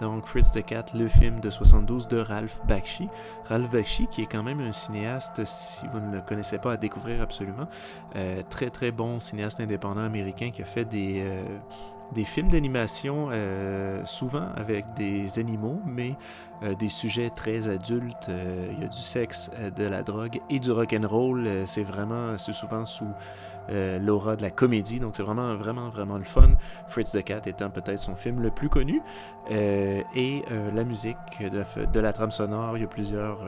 Donc, 0.00 0.26
Fritz 0.26 0.52
the 0.52 0.64
Cat, 0.64 0.86
le 0.94 1.08
film 1.08 1.40
de 1.40 1.50
72 1.50 2.08
de 2.08 2.18
Ralph 2.18 2.60
Bakshi. 2.66 3.08
Ralph 3.46 3.70
Bakshi, 3.70 4.08
qui 4.08 4.22
est 4.22 4.26
quand 4.26 4.42
même 4.42 4.60
un 4.60 4.72
cinéaste, 4.72 5.44
si 5.44 5.86
vous 5.92 6.00
ne 6.00 6.12
le 6.12 6.20
connaissez 6.20 6.58
pas, 6.58 6.72
à 6.72 6.76
découvrir 6.76 7.22
absolument. 7.22 7.68
Euh, 8.16 8.42
très 8.48 8.70
très 8.70 8.90
bon 8.90 9.20
cinéaste 9.20 9.60
indépendant 9.60 10.02
américain 10.02 10.50
qui 10.50 10.62
a 10.62 10.64
fait 10.64 10.84
des, 10.84 11.22
euh, 11.24 11.44
des 12.12 12.24
films 12.24 12.48
d'animation, 12.48 13.28
euh, 13.30 14.04
souvent 14.04 14.48
avec 14.56 14.84
des 14.94 15.38
animaux, 15.38 15.80
mais 15.86 16.16
des 16.78 16.88
sujets 16.88 17.28
très 17.28 17.68
adultes. 17.68 18.28
il 18.28 18.80
y 18.80 18.84
a 18.84 18.88
du 18.88 18.98
sexe, 18.98 19.50
de 19.76 19.84
la 19.84 20.02
drogue 20.02 20.40
et 20.48 20.58
du 20.58 20.70
rock 20.70 20.94
and 20.98 21.06
roll. 21.06 21.46
c'est 21.66 21.82
vraiment, 21.82 22.38
c'est 22.38 22.54
souvent 22.54 22.86
sous 22.86 23.08
euh, 23.70 23.98
l'aura 23.98 24.36
de 24.36 24.42
la 24.42 24.50
comédie. 24.50 25.00
Donc 25.00 25.14
c'est 25.16 25.22
vraiment, 25.22 25.54
vraiment, 25.54 25.88
vraiment 25.88 26.16
le 26.16 26.24
fun. 26.24 26.50
Fritz 26.88 27.12
the 27.12 27.22
Cat 27.22 27.42
étant 27.46 27.70
peut-être 27.70 27.98
son 27.98 28.14
film 28.14 28.40
le 28.40 28.50
plus 28.50 28.68
connu. 28.68 29.00
Euh, 29.50 30.02
et 30.14 30.42
euh, 30.50 30.70
la 30.72 30.84
musique 30.84 31.16
de, 31.40 32.00
la 32.00 32.12
trame 32.12 32.30
sonore, 32.30 32.76
il 32.76 32.82
y 32.82 32.84
a 32.84 32.88
plusieurs 32.88 33.38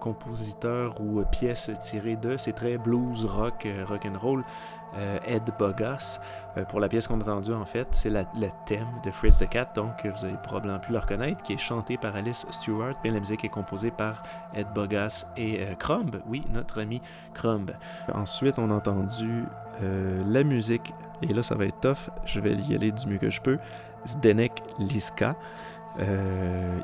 compositeurs 0.00 1.00
ou 1.00 1.22
pièces 1.30 1.70
tirées 1.80 2.16
de. 2.16 2.36
C'est 2.36 2.52
très 2.52 2.78
blues, 2.78 3.24
rock, 3.24 3.66
rock 3.88 4.06
and 4.06 4.18
roll. 4.18 4.44
Ed 5.26 5.42
Bogas. 5.58 6.20
Pour 6.68 6.80
la 6.80 6.88
pièce 6.88 7.06
qu'on 7.06 7.20
a 7.20 7.22
entendue, 7.22 7.52
en 7.52 7.64
fait, 7.64 7.88
c'est 7.92 8.10
le 8.10 8.24
thème 8.66 8.86
de 9.04 9.10
Fritz 9.10 9.38
the 9.38 9.48
Cat, 9.48 9.70
donc 9.74 10.06
vous 10.06 10.24
avez 10.24 10.36
probablement 10.42 10.78
pu 10.78 10.92
le 10.92 10.98
reconnaître, 10.98 11.42
qui 11.42 11.54
est 11.54 11.58
chanté 11.58 11.96
par 11.96 12.14
Alice 12.16 12.46
Stewart, 12.50 12.94
mais 13.02 13.10
la 13.10 13.20
musique 13.20 13.44
est 13.44 13.48
composée 13.48 13.90
par 13.90 14.22
Ed 14.54 14.66
Bogas 14.74 15.26
et 15.36 15.66
Crumb, 15.78 16.20
oui, 16.26 16.44
notre 16.52 16.80
ami 16.80 17.00
Crumb. 17.34 17.72
Ensuite, 18.12 18.58
on 18.58 18.70
a 18.70 18.74
entendu 18.74 19.44
la 19.80 20.44
musique, 20.44 20.94
et 21.22 21.32
là, 21.32 21.42
ça 21.42 21.54
va 21.54 21.66
être 21.66 21.80
tough, 21.80 22.10
je 22.24 22.40
vais 22.40 22.54
y 22.54 22.74
aller 22.74 22.92
du 22.92 23.06
mieux 23.08 23.18
que 23.18 23.30
je 23.30 23.40
peux. 23.40 23.58
Zdenek 24.06 24.62
Liska, 24.78 25.36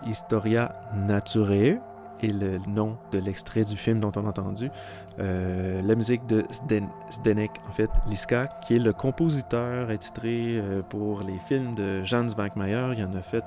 Historia 0.07 0.75
Naturae, 0.95 1.79
et 2.23 2.33
le 2.35 2.59
nom 2.67 2.99
de 3.13 3.19
l'extrait 3.19 3.65
du 3.65 3.79
film 3.79 3.99
dont 3.99 4.13
on 4.15 4.27
a 4.27 4.29
entendu. 4.29 4.71
Euh, 5.19 5.83
la 5.83 5.95
musique 5.95 6.27
de 6.27 6.45
Zdenek, 6.53 7.51
en 7.69 7.73
fait, 7.73 7.91
Liska, 8.07 8.47
qui 8.67 8.77
est 8.77 8.79
le 8.79 8.93
compositeur 8.93 9.91
attitré 9.91 10.59
euh, 10.59 10.83
pour 10.83 11.21
les 11.21 11.39
films 11.47 11.75
de 11.75 12.03
Jans 12.05 12.27
Vankmajer. 12.27 12.95
Il 12.97 13.05
en 13.05 13.15
a 13.15 13.23
fait 13.23 13.45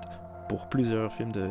pour 0.50 0.68
plusieurs 0.68 1.12
films 1.12 1.32
de. 1.32 1.50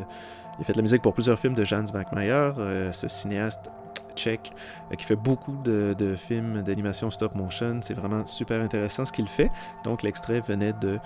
Il 0.59 0.63
a 0.63 0.65
fait 0.65 0.77
la 0.77 0.83
musique 0.83 1.03
pour 1.03 1.15
plusieurs 1.15 1.39
films 1.39 1.55
de 1.55 1.65
Jans 1.65 1.85
Vankmajer, 1.93 2.53
euh, 2.59 2.93
ce 2.93 3.09
cinéaste 3.09 3.71
tchèque 4.15 4.53
qui 4.99 5.05
fait 5.07 5.17
beaucoup 5.17 5.57
de, 5.65 5.95
de 5.97 6.15
films 6.17 6.63
d'animation 6.63 7.11
stop 7.11 7.35
motion. 7.35 7.81
C'est 7.81 7.95
vraiment 7.95 8.27
super 8.27 8.61
intéressant 8.61 9.07
ce 9.07 9.13
qu'il 9.13 9.27
fait. 9.27 9.51
Donc 9.85 10.03
l'extrait 10.03 10.41
venait 10.41 10.75
de 10.75 10.99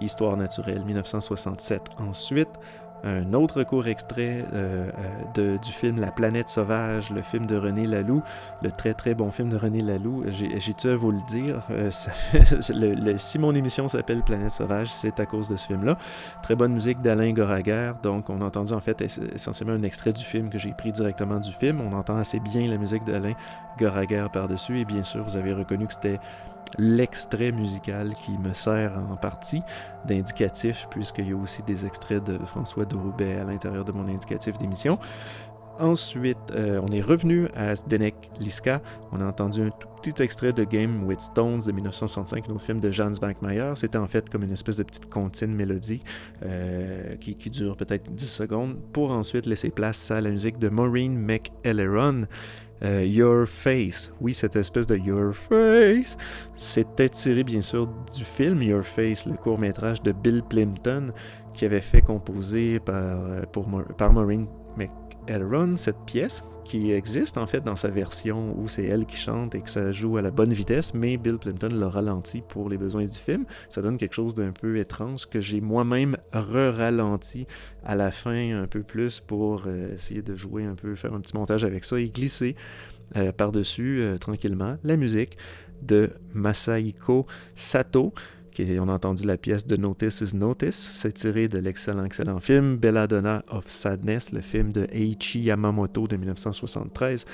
Histoire 0.00 0.36
naturelle 0.36 0.84
1967 0.84 1.82
ensuite. 1.98 2.48
Un 3.04 3.32
autre 3.32 3.62
court 3.62 3.86
extrait 3.86 4.44
euh, 4.52 4.90
euh, 4.90 4.92
de, 5.34 5.56
du 5.58 5.72
film 5.72 6.00
La 6.00 6.10
planète 6.10 6.48
sauvage, 6.48 7.10
le 7.10 7.22
film 7.22 7.46
de 7.46 7.56
René 7.56 7.86
Laloux, 7.86 8.22
le 8.60 8.72
très 8.72 8.92
très 8.92 9.14
bon 9.14 9.30
film 9.30 9.50
de 9.50 9.56
René 9.56 9.82
Laloux. 9.82 10.24
J'ai-tu 10.28 10.88
à 10.88 10.96
vous 10.96 11.12
le 11.12 11.20
dire? 11.28 11.62
Euh, 11.70 11.90
si 13.16 13.38
mon 13.38 13.54
émission 13.54 13.88
s'appelle 13.88 14.22
Planète 14.22 14.50
sauvage, 14.50 14.92
c'est 14.92 15.20
à 15.20 15.26
cause 15.26 15.48
de 15.48 15.56
ce 15.56 15.66
film-là. 15.66 15.96
Très 16.42 16.56
bonne 16.56 16.72
musique 16.72 17.00
d'Alain 17.00 17.32
Goraguer. 17.32 17.92
Donc, 18.02 18.30
on 18.30 18.40
a 18.40 18.44
entendu 18.44 18.72
en 18.72 18.80
fait 18.80 19.00
essentiellement 19.34 19.74
un 19.74 19.82
extrait 19.84 20.12
du 20.12 20.24
film 20.24 20.50
que 20.50 20.58
j'ai 20.58 20.72
pris 20.72 20.90
directement 20.90 21.38
du 21.38 21.52
film. 21.52 21.80
On 21.80 21.96
entend 21.96 22.16
assez 22.16 22.40
bien 22.40 22.66
la 22.66 22.78
musique 22.78 23.04
d'Alain 23.04 23.34
Goraguer 23.78 24.26
par-dessus. 24.32 24.80
Et 24.80 24.84
bien 24.84 25.04
sûr, 25.04 25.22
vous 25.22 25.36
avez 25.36 25.52
reconnu 25.52 25.86
que 25.86 25.94
c'était 25.94 26.18
l'extrait 26.78 27.52
musical 27.52 28.14
qui 28.14 28.32
me 28.32 28.52
sert 28.54 28.92
en 29.10 29.16
partie 29.16 29.62
d'indicatif, 30.06 30.86
puisqu'il 30.90 31.28
y 31.28 31.32
a 31.32 31.36
aussi 31.36 31.62
des 31.62 31.86
extraits 31.86 32.22
de 32.24 32.38
François 32.46 32.84
Roubaix 32.92 33.38
à 33.38 33.44
l'intérieur 33.44 33.84
de 33.84 33.92
mon 33.92 34.08
indicatif 34.08 34.58
d'émission. 34.58 34.98
Ensuite, 35.78 36.36
euh, 36.50 36.80
on 36.82 36.88
est 36.88 37.00
revenu 37.00 37.46
à 37.54 37.72
Zdenek 37.76 38.30
Liska. 38.40 38.82
On 39.12 39.20
a 39.20 39.24
entendu 39.24 39.62
un 39.62 39.70
tout 39.70 39.86
petit 40.02 40.22
extrait 40.22 40.52
de 40.52 40.64
Game 40.64 41.04
with 41.04 41.20
Stones 41.20 41.60
de 41.64 41.70
1965, 41.70 42.50
un 42.50 42.58
film 42.58 42.80
de 42.80 42.90
Jan 42.90 43.12
Bankmeyer. 43.20 43.72
C'était 43.76 43.98
en 43.98 44.08
fait 44.08 44.28
comme 44.28 44.42
une 44.42 44.52
espèce 44.52 44.76
de 44.76 44.82
petite 44.82 45.08
comptine 45.08 45.54
mélodie 45.54 46.02
euh, 46.42 47.14
qui, 47.16 47.36
qui, 47.36 47.50
dure 47.50 47.76
peut-être 47.76 48.12
10 48.12 48.28
secondes 48.28 48.76
pour 48.92 49.12
ensuite 49.12 49.46
laisser 49.46 49.70
place 49.70 50.10
à 50.10 50.20
la 50.20 50.30
musique 50.30 50.58
de 50.58 50.68
Maureen 50.68 51.16
McElleron. 51.16 52.26
Euh, 52.84 53.04
Your 53.04 53.46
Face. 53.46 54.12
Oui, 54.20 54.34
cette 54.34 54.56
espèce 54.56 54.86
de 54.86 54.96
Your 54.96 55.34
Face, 55.34 56.16
c'était 56.56 57.08
tiré 57.08 57.42
bien 57.42 57.62
sûr 57.62 57.88
du 58.14 58.24
film 58.24 58.62
Your 58.62 58.84
Face, 58.84 59.26
le 59.26 59.34
court 59.34 59.58
métrage 59.58 60.02
de 60.02 60.12
Bill 60.12 60.42
Plimpton, 60.48 61.12
qui 61.54 61.64
avait 61.64 61.80
fait 61.80 62.02
composer 62.02 62.78
par, 62.78 62.94
euh, 62.94 63.42
par 63.96 64.12
Maureen 64.12 64.46
McElron 65.28 65.76
cette 65.76 65.98
pièce, 66.06 66.42
qui 66.64 66.92
existe 66.92 67.38
en 67.38 67.46
fait 67.46 67.60
dans 67.60 67.76
sa 67.76 67.88
version 67.88 68.54
où 68.58 68.68
c'est 68.68 68.84
elle 68.84 69.06
qui 69.06 69.16
chante 69.16 69.54
et 69.54 69.62
que 69.62 69.70
ça 69.70 69.90
joue 69.90 70.18
à 70.18 70.22
la 70.22 70.30
bonne 70.30 70.52
vitesse, 70.52 70.92
mais 70.92 71.16
Bill 71.16 71.38
Plimpton 71.38 71.70
l'a 71.72 71.88
ralenti 71.88 72.42
pour 72.46 72.68
les 72.68 72.76
besoins 72.76 73.04
du 73.04 73.18
film. 73.18 73.46
Ça 73.70 73.80
donne 73.80 73.96
quelque 73.96 74.14
chose 74.14 74.34
d'un 74.34 74.52
peu 74.52 74.76
étrange 74.78 75.26
que 75.26 75.40
j'ai 75.40 75.60
moi-même 75.60 76.16
re-ralenti 76.32 77.46
à 77.84 77.94
la 77.94 78.10
fin 78.10 78.54
un 78.54 78.66
peu 78.66 78.82
plus 78.82 79.20
pour 79.20 79.62
euh, 79.66 79.94
essayer 79.94 80.20
de 80.20 80.34
jouer 80.34 80.64
un 80.64 80.74
peu, 80.74 80.94
faire 80.94 81.14
un 81.14 81.20
petit 81.20 81.36
montage 81.36 81.64
avec 81.64 81.84
ça 81.84 81.98
et 81.98 82.10
glisser 82.10 82.54
euh, 83.16 83.32
par-dessus 83.32 84.00
euh, 84.00 84.18
tranquillement 84.18 84.76
la 84.84 84.96
musique 84.96 85.38
de 85.80 86.10
Masahiko 86.34 87.26
Sato 87.54 88.12
on 88.80 88.88
a 88.88 88.92
entendu 88.92 89.24
la 89.24 89.36
pièce 89.36 89.66
de 89.66 89.76
Notice 89.76 90.20
is 90.20 90.36
Notice. 90.36 90.88
C'est 90.92 91.12
tiré 91.12 91.48
de 91.48 91.58
l'excellent, 91.58 92.04
excellent 92.04 92.40
film 92.40 92.76
Belladonna 92.76 93.44
of 93.50 93.68
Sadness, 93.68 94.32
le 94.32 94.40
film 94.40 94.72
de 94.72 94.86
Eiichi 94.92 95.40
Yamamoto 95.40 96.08
de 96.08 96.16
1973, 96.16 97.24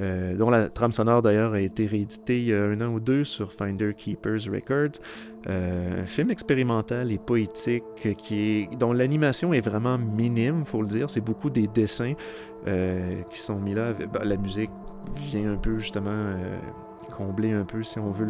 euh, 0.00 0.36
dont 0.36 0.50
la 0.50 0.68
trame 0.68 0.92
sonore 0.92 1.22
d'ailleurs 1.22 1.54
a 1.54 1.60
été 1.60 1.86
rééditée 1.86 2.40
il 2.40 2.46
y 2.46 2.54
a 2.54 2.62
un 2.62 2.80
an 2.80 2.92
ou 2.92 3.00
deux 3.00 3.24
sur 3.24 3.52
Finder 3.52 3.92
Keepers 3.96 4.50
Records. 4.52 5.00
Euh, 5.48 6.02
un 6.02 6.06
film 6.06 6.30
expérimental 6.30 7.12
et 7.12 7.18
poétique 7.18 7.84
dont 8.78 8.92
l'animation 8.92 9.52
est 9.52 9.60
vraiment 9.60 9.98
minime, 9.98 10.64
faut 10.64 10.82
le 10.82 10.88
dire. 10.88 11.10
C'est 11.10 11.20
beaucoup 11.20 11.50
des 11.50 11.66
dessins 11.66 12.14
euh, 12.66 13.22
qui 13.30 13.38
sont 13.38 13.58
mis 13.58 13.74
là. 13.74 13.92
Ben, 13.92 14.24
la 14.24 14.36
musique 14.36 14.70
vient 15.16 15.52
un 15.52 15.56
peu 15.56 15.78
justement 15.78 16.34
combler 17.14 17.52
un 17.52 17.64
peu, 17.64 17.82
si 17.82 17.98
on 17.98 18.10
veut, 18.10 18.28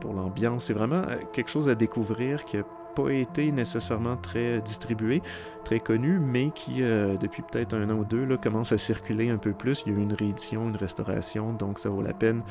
pour 0.00 0.14
l'ambiance. 0.14 0.64
C'est 0.64 0.74
vraiment 0.74 1.02
euh, 1.08 1.16
quelque 1.32 1.50
chose 1.50 1.68
à 1.68 1.74
découvrir 1.74 2.44
qui 2.44 2.56
n'a 2.56 2.64
pas 2.94 3.10
été 3.10 3.52
nécessairement 3.52 4.16
très 4.16 4.60
distribué, 4.60 5.22
très 5.64 5.80
connu, 5.80 6.18
mais 6.18 6.50
qui, 6.50 6.82
euh, 6.82 7.16
depuis 7.16 7.42
peut-être 7.42 7.74
un 7.74 7.90
an 7.90 7.98
ou 7.98 8.04
deux, 8.04 8.36
commence 8.38 8.72
à 8.72 8.78
circuler 8.78 9.28
un 9.28 9.36
peu 9.36 9.52
plus. 9.52 9.82
Il 9.86 9.92
y 9.92 9.96
a 9.96 9.98
eu 9.98 10.02
une 10.02 10.14
réédition, 10.14 10.68
une 10.68 10.76
restauration, 10.76 11.52
donc 11.52 11.78
ça 11.78 11.90
vaut 11.90 12.02
la 12.02 12.14
peine 12.14 12.42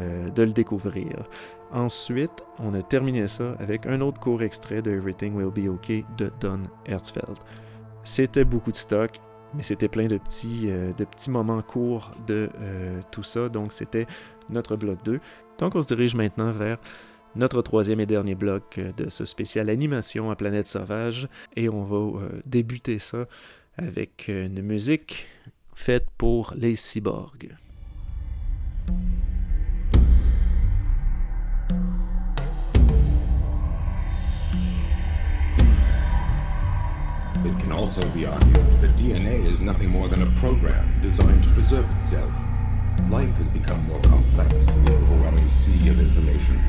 euh, 0.00 0.28
de 0.30 0.42
le 0.42 0.52
découvrir. 0.52 1.24
Ensuite, 1.72 2.44
on 2.58 2.74
a 2.74 2.82
terminé 2.82 3.26
ça 3.28 3.54
avec 3.58 3.86
un 3.86 4.00
autre 4.00 4.20
court 4.20 4.42
extrait 4.42 4.82
de 4.82 4.90
Everything 4.90 5.34
Will 5.34 5.50
Be 5.50 5.68
Okay 5.68 6.04
de 6.18 6.30
Don 6.40 6.60
Hertzfeld. 6.84 7.38
C'était 8.04 8.44
beaucoup 8.44 8.70
de 8.70 8.76
stock, 8.76 9.18
mais 9.56 9.62
c'était 9.62 9.88
plein 9.88 10.06
de 10.06 10.18
petits, 10.18 10.66
de 10.66 11.04
petits 11.04 11.30
moments 11.30 11.62
courts 11.62 12.10
de 12.26 12.48
tout 13.10 13.22
ça. 13.22 13.48
Donc 13.48 13.72
c'était 13.72 14.06
notre 14.50 14.76
bloc 14.76 15.02
2. 15.04 15.20
Donc 15.58 15.74
on 15.74 15.82
se 15.82 15.86
dirige 15.88 16.14
maintenant 16.14 16.50
vers 16.50 16.78
notre 17.36 17.62
troisième 17.62 18.00
et 18.00 18.06
dernier 18.06 18.34
bloc 18.34 18.80
de 18.96 19.10
ce 19.10 19.24
spécial 19.24 19.68
animation 19.68 20.30
à 20.30 20.36
Planète 20.36 20.66
Sauvage. 20.66 21.28
Et 21.54 21.68
on 21.68 21.84
va 21.84 21.96
euh, 22.20 22.40
débuter 22.46 22.98
ça 22.98 23.26
avec 23.76 24.28
une 24.28 24.62
musique 24.62 25.26
faite 25.74 26.06
pour 26.16 26.54
les 26.56 26.76
cyborgs. 26.76 27.54
It 37.46 37.60
can 37.60 37.70
also 37.70 38.04
be 38.08 38.26
argued 38.26 38.80
that 38.80 38.96
DNA 38.96 39.46
is 39.46 39.60
nothing 39.60 39.88
more 39.88 40.08
than 40.08 40.20
a 40.20 40.40
program 40.40 41.00
designed 41.00 41.44
to 41.44 41.50
preserve 41.50 41.88
itself. 41.96 42.32
life 43.08 43.32
has 43.36 43.46
become 43.46 43.86
more 43.86 44.00
complex 44.00 44.52
in 44.52 44.84
the 44.84 44.92
overwhelming 44.94 45.46
sea 45.46 45.88
of 45.88 46.00
information. 46.00 46.60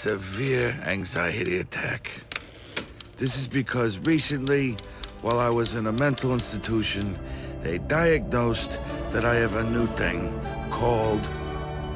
Severe 0.00 0.74
anxiety 0.86 1.58
attack. 1.58 2.10
This 3.18 3.36
is 3.36 3.46
because 3.46 3.98
recently, 3.98 4.74
while 5.20 5.38
I 5.38 5.50
was 5.50 5.74
in 5.74 5.88
a 5.88 5.92
mental 5.92 6.32
institution, 6.32 7.18
they 7.62 7.76
diagnosed 7.76 8.78
that 9.12 9.26
I 9.26 9.34
have 9.34 9.56
a 9.56 9.64
new 9.64 9.86
thing 9.88 10.32
called 10.70 11.20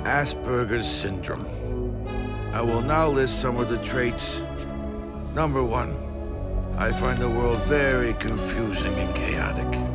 Asperger's 0.02 0.86
syndrome. 0.86 1.46
I 2.52 2.60
will 2.60 2.82
now 2.82 3.08
list 3.08 3.40
some 3.40 3.56
of 3.56 3.70
the 3.70 3.78
traits. 3.78 4.38
Number 5.34 5.64
one, 5.64 5.96
I 6.76 6.92
find 6.92 7.18
the 7.18 7.30
world 7.30 7.56
very 7.60 8.12
confusing 8.12 8.94
and 8.96 9.14
chaotic. 9.14 9.93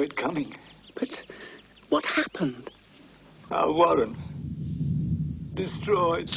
It 0.00 0.16
coming. 0.16 0.54
But 0.94 1.24
what 1.88 2.04
happened? 2.04 2.70
Our 3.50 3.72
Warren. 3.72 4.16
Destroyed. 5.54 6.30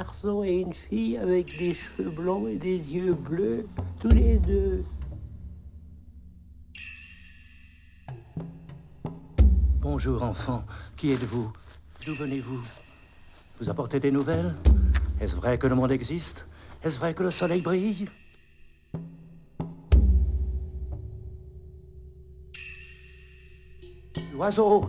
Garçon 0.00 0.42
et 0.42 0.60
une 0.60 0.72
fille 0.72 1.18
avec 1.18 1.46
des 1.58 1.74
cheveux 1.74 2.08
blonds 2.12 2.48
et 2.48 2.56
des 2.56 2.78
yeux 2.94 3.12
bleus, 3.12 3.66
tous 4.00 4.08
les 4.08 4.38
deux. 4.38 4.82
Bonjour 9.82 10.22
enfant, 10.22 10.64
qui 10.96 11.10
êtes-vous? 11.10 11.52
D'où 12.06 12.14
venez-vous? 12.14 12.62
Vous 13.60 13.68
apportez 13.68 14.00
des 14.00 14.10
nouvelles? 14.10 14.54
Est-ce 15.20 15.36
vrai 15.36 15.58
que 15.58 15.66
le 15.66 15.74
monde 15.74 15.92
existe? 15.92 16.46
Est-ce 16.82 16.96
vrai 16.96 17.12
que 17.12 17.22
le 17.22 17.30
soleil 17.30 17.60
brille? 17.60 18.08
L'oiseau. 24.32 24.88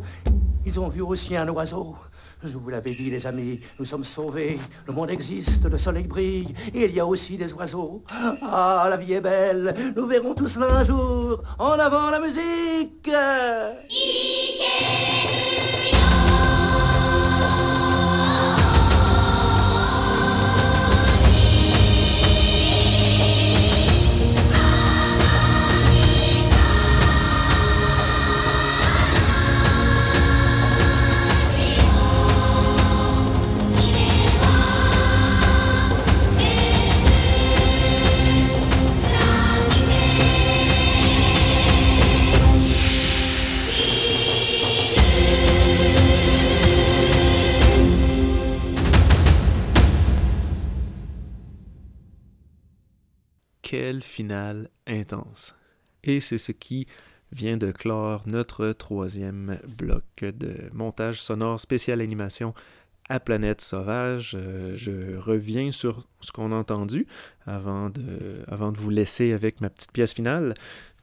Ils 0.65 0.79
ont 0.79 0.87
vu 0.87 1.01
aussi 1.01 1.35
un 1.35 1.49
oiseau. 1.49 1.97
Je 2.43 2.57
vous 2.57 2.69
l'avais 2.69 2.91
dit, 2.91 3.11
les 3.11 3.27
amis, 3.27 3.59
nous 3.79 3.85
sommes 3.85 4.03
sauvés. 4.03 4.57
Le 4.87 4.93
monde 4.93 5.11
existe, 5.11 5.65
le 5.65 5.77
soleil 5.77 6.07
brille, 6.07 6.53
et 6.73 6.85
il 6.85 6.95
y 6.95 6.99
a 6.99 7.05
aussi 7.05 7.37
des 7.37 7.53
oiseaux. 7.53 8.03
Ah, 8.43 8.87
la 8.89 8.97
vie 8.97 9.13
est 9.13 9.21
belle, 9.21 9.93
nous 9.95 10.07
verrons 10.07 10.33
tout 10.33 10.47
cela 10.47 10.77
un 10.77 10.83
jour. 10.83 11.43
En 11.59 11.73
avant 11.73 12.09
la 12.09 12.19
musique 12.19 13.11
Finale 54.01 54.69
intense. 54.87 55.55
Et 56.03 56.19
c'est 56.19 56.37
ce 56.37 56.51
qui 56.51 56.87
vient 57.31 57.57
de 57.57 57.71
clore 57.71 58.23
notre 58.25 58.69
troisième 58.71 59.59
bloc 59.77 60.03
de 60.21 60.69
montage 60.73 61.21
sonore 61.21 61.59
spécial 61.59 62.01
animation 62.01 62.53
à 63.09 63.19
Planète 63.19 63.61
Sauvage. 63.61 64.37
Euh, 64.39 64.73
je 64.75 65.17
reviens 65.17 65.71
sur 65.71 66.07
ce 66.21 66.31
qu'on 66.31 66.51
a 66.51 66.55
entendu 66.55 67.07
avant 67.45 67.89
de, 67.89 68.43
avant 68.47 68.71
de 68.71 68.77
vous 68.77 68.89
laisser 68.89 69.33
avec 69.33 69.61
ma 69.61 69.69
petite 69.69 69.91
pièce 69.91 70.13
finale. 70.13 70.53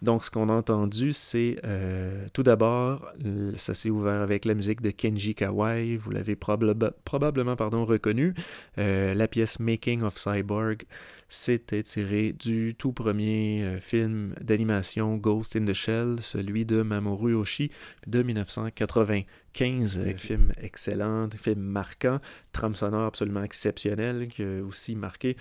Donc, 0.00 0.24
ce 0.24 0.30
qu'on 0.30 0.48
a 0.48 0.52
entendu, 0.52 1.12
c'est 1.12 1.58
euh, 1.64 2.26
tout 2.32 2.44
d'abord, 2.44 3.12
ça 3.56 3.74
s'est 3.74 3.90
ouvert 3.90 4.20
avec 4.20 4.44
la 4.44 4.54
musique 4.54 4.80
de 4.80 4.90
Kenji 4.90 5.34
Kawai. 5.34 5.96
Vous 5.96 6.10
l'avez 6.10 6.36
probablement 6.36 7.56
pardon, 7.56 7.84
reconnu. 7.84 8.34
Euh, 8.78 9.14
la 9.14 9.26
pièce 9.26 9.58
Making 9.58 10.02
of 10.02 10.16
Cyborg, 10.16 10.84
c'était 11.28 11.82
tiré 11.82 12.32
du 12.32 12.74
tout 12.76 12.92
premier 12.92 13.62
euh, 13.62 13.80
film 13.80 14.34
d'animation 14.40 15.16
Ghost 15.16 15.56
in 15.56 15.64
the 15.64 15.72
Shell, 15.72 16.16
celui 16.22 16.64
de 16.64 16.82
Mamoru 16.82 17.34
Oshii 17.34 17.70
de 18.06 18.22
1995. 18.22 19.98
Un 19.98 20.16
film 20.16 20.52
excellent, 20.60 21.28
film 21.30 21.60
marquant, 21.60 22.20
trame 22.52 22.74
sonore 22.74 23.06
absolument 23.06 23.42
exceptionnel 23.42 24.28
qui 24.28 24.42
a 24.42 24.62
aussi 24.62 24.94
marqué 24.94 25.36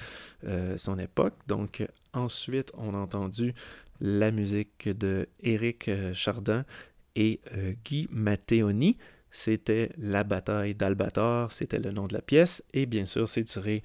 son 0.78 0.98
époque. 0.98 1.36
Donc, 1.48 1.86
ensuite, 2.14 2.72
on 2.78 2.96
a 2.96 2.98
entendu 2.98 3.54
la 4.00 4.32
musique 4.32 4.90
de 4.90 5.28
Eric 5.42 5.88
euh, 5.88 6.14
Chardin 6.14 6.66
et 7.16 7.42
euh, 7.54 7.74
Guy 7.84 8.08
Matteoni. 8.12 8.98
C'était 9.30 9.92
La 9.98 10.24
bataille 10.24 10.74
d'Albator, 10.74 11.52
c'était 11.52 11.80
le 11.80 11.92
nom 11.92 12.08
de 12.08 12.14
la 12.14 12.22
pièce, 12.22 12.64
et 12.74 12.86
bien 12.86 13.06
sûr, 13.06 13.28
c'est 13.28 13.44
tiré 13.44 13.84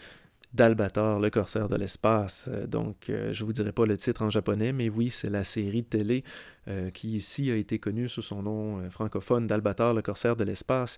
d'Albator, 0.54 1.18
le 1.18 1.30
corsaire 1.30 1.68
de 1.68 1.76
l'espace. 1.76 2.46
Euh, 2.48 2.66
donc, 2.66 3.06
je 3.08 3.42
ne 3.42 3.46
vous 3.46 3.52
dirai 3.52 3.72
pas 3.72 3.86
le 3.86 3.96
titre 3.96 4.22
en 4.22 4.30
japonais, 4.30 4.72
mais 4.72 4.88
oui, 4.88 5.10
c'est 5.10 5.30
la 5.30 5.44
série 5.44 5.84
télé 5.84 6.24
qui 6.94 7.16
ici 7.16 7.50
a 7.50 7.56
été 7.56 7.80
connue 7.80 8.08
sous 8.08 8.22
son 8.22 8.40
nom 8.44 8.88
francophone 8.88 9.48
d'Albator, 9.48 9.94
le 9.94 10.00
corsaire 10.00 10.36
de 10.36 10.44
l'espace. 10.44 10.96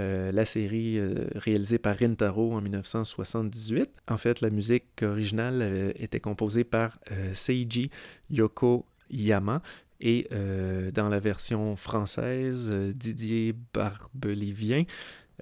la 0.00 0.44
série 0.44 0.98
réalisée 1.36 1.78
par 1.78 1.96
Rintaro 1.96 2.52
en 2.52 2.60
1978. 2.60 3.90
En 4.08 4.16
fait, 4.16 4.40
la 4.40 4.50
musique 4.50 5.04
originale 5.04 5.92
était 6.00 6.18
composée 6.18 6.64
par 6.64 6.98
Seiji 7.32 7.92
Yoko 8.28 8.86
Yama. 9.08 9.62
Et 10.00 10.26
euh, 10.32 10.90
dans 10.90 11.08
la 11.08 11.20
version 11.20 11.76
française, 11.76 12.68
euh, 12.70 12.92
Didier 12.92 13.54
Barbelivien 13.72 14.84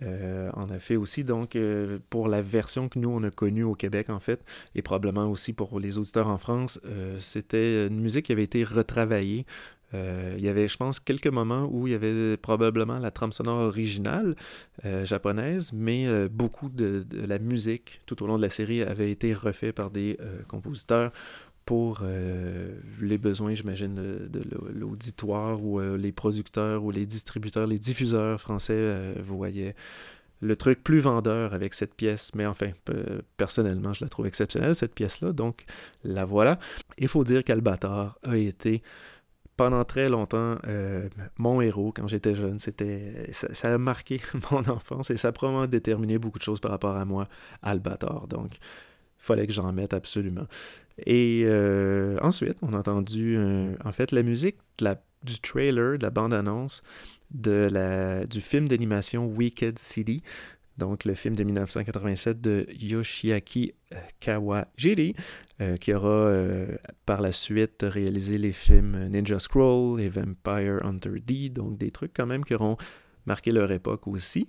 euh, 0.03 0.51
en 0.55 0.71
a 0.71 0.79
fait 0.79 0.97
aussi. 0.97 1.25
Donc, 1.25 1.57
pour 2.11 2.29
la 2.29 2.43
version 2.43 2.89
que 2.89 2.99
nous, 2.99 3.11
on 3.11 3.23
a 3.23 3.31
connue 3.31 3.65
au 3.65 3.75
Québec, 3.75 4.11
en 4.11 4.21
fait, 4.21 4.45
et 4.75 4.83
probablement 4.83 5.31
aussi 5.31 5.53
pour 5.53 5.79
les 5.81 5.99
auditeurs 5.99 6.29
en 6.29 6.39
France, 6.39 6.81
c'était 7.21 7.87
une 7.87 8.01
musique 8.01 8.27
qui 8.27 8.33
avait 8.33 8.45
été 8.45 8.65
retravaillée. 8.65 9.47
il 9.93 10.41
y 10.41 10.49
avait, 10.49 10.69
je 10.69 10.77
pense, 10.77 10.99
quelques 11.01 11.27
moments 11.27 11.69
où 11.71 11.87
il 11.87 11.93
y 11.93 11.95
avait 11.95 12.37
probablement 12.37 12.99
la 12.99 13.11
trame 13.11 13.33
sonore 13.33 13.61
originale 13.61 14.35
japonaise, 15.05 15.73
mais 15.73 16.29
beaucoup 16.29 16.69
de, 16.69 17.05
de, 17.09 17.27
la 17.27 17.39
musique 17.39 18.01
tout 18.07 18.23
au 18.23 18.27
long 18.27 18.37
de 18.37 18.43
la 18.43 18.49
série 18.49 18.83
avait 18.83 19.11
été 19.11 19.35
refait 19.35 19.73
par 19.73 19.91
des 19.91 20.17
compositeurs 20.49 21.13
pour 21.65 22.01
euh, 22.03 22.75
les 23.01 23.19
besoins, 23.19 23.55
j'imagine, 23.55 23.95
de, 23.95 24.43
l'auditoire 24.73 25.63
ou 25.63 25.81
euh, 25.81 25.97
les 25.97 26.13
producteurs 26.13 26.83
ou 26.83 26.91
les 26.91 27.07
distributeurs, 27.07 27.67
les 27.67 27.79
diffuseurs 27.79 28.41
français, 28.41 28.75
euh, 28.77 29.15
voyez 29.25 29.75
le 30.41 30.57
truc 30.57 30.83
plus 30.83 30.99
vendeur 30.99 31.55
avec 31.55 31.73
cette 31.73 31.95
pièce. 31.95 32.35
Mais 32.35 32.47
enfin, 32.47 32.73
personnellement, 33.37 33.93
je 33.93 34.05
la 34.05 34.09
trouve 34.09 34.27
exceptionnelle, 34.27 34.75
cette 34.75 34.93
pièce-là. 34.93 35.33
Donc, 35.33 35.65
la 36.03 36.25
voilà. 36.25 36.59
Il 36.99 37.07
faut 37.07 37.23
dire 37.23 37.45
qu'Albator 37.45 38.19
a 38.25 38.37
été 38.37 38.83
pendant 39.57 39.85
très 39.85 40.09
longtemps 40.09 40.59
mon 41.39 41.61
héros 41.61 41.93
quand 41.95 42.09
j'étais 42.09 42.35
jeune. 42.35 42.59
C'était 42.59 43.31
ça, 43.31 43.73
a 43.73 43.79
marqué 43.79 44.21
mon 44.51 44.69
enfance 44.69 45.13
et 45.13 45.17
ça 45.17 45.29
a 45.29 45.33
probablement 45.33 45.69
déterminé 45.69 46.19
beaucoup 46.19 46.41
de 46.41 46.45
choses 46.45 46.59
par 46.59 46.73
rapport 46.73 46.97
à 46.97 47.05
moi, 47.05 47.29
Albator. 47.63 48.27
Donc, 48.27 48.57
il 48.57 49.25
fallait 49.25 49.47
que 49.47 49.53
j'en 49.53 49.73
mette 49.73 49.95
absolument. 49.95 50.49
Et 50.99 51.43
euh, 51.45 52.19
ensuite, 52.23 52.57
on 52.63 52.73
a 52.75 52.79
entendu 52.79 53.37
euh, 53.37 53.75
en 53.85 53.93
fait 53.93 54.13
la 54.13 54.23
musique 54.23 54.57
du 55.23 55.39
trailer, 55.41 55.99
de 55.99 56.03
la 56.03 56.11
bande-annonce 56.11 56.83
de 57.31 58.27
du 58.27 58.41
film 58.41 58.69
d'animation 58.69 59.27
Wicked 59.27 59.79
City, 59.79 60.23
donc 60.77 61.05
le 61.05 61.15
film 61.15 61.35
de 61.35 61.45
1987 61.45 62.41
de 62.41 62.67
Yoshiaki 62.79 63.73
euh, 63.93 63.97
Kawajiri, 64.21 65.15
qui 65.81 65.95
aura 65.95 66.33
par 67.07 67.21
la 67.21 67.31
suite 67.31 67.85
réalisé 67.87 68.37
les 68.37 68.51
films 68.51 69.07
Ninja 69.07 69.39
Scroll 69.39 70.01
et 70.01 70.09
Vampire 70.09 70.85
Hunter 70.85 71.21
D, 71.25 71.51
donc 71.51 71.79
des 71.79 71.93
trucs 71.93 72.13
quand 72.13 72.27
même 72.27 72.45
qui 72.45 72.55
auront 72.55 72.77
marqué 73.27 73.53
leur 73.53 73.71
époque 73.71 74.09
aussi. 74.09 74.49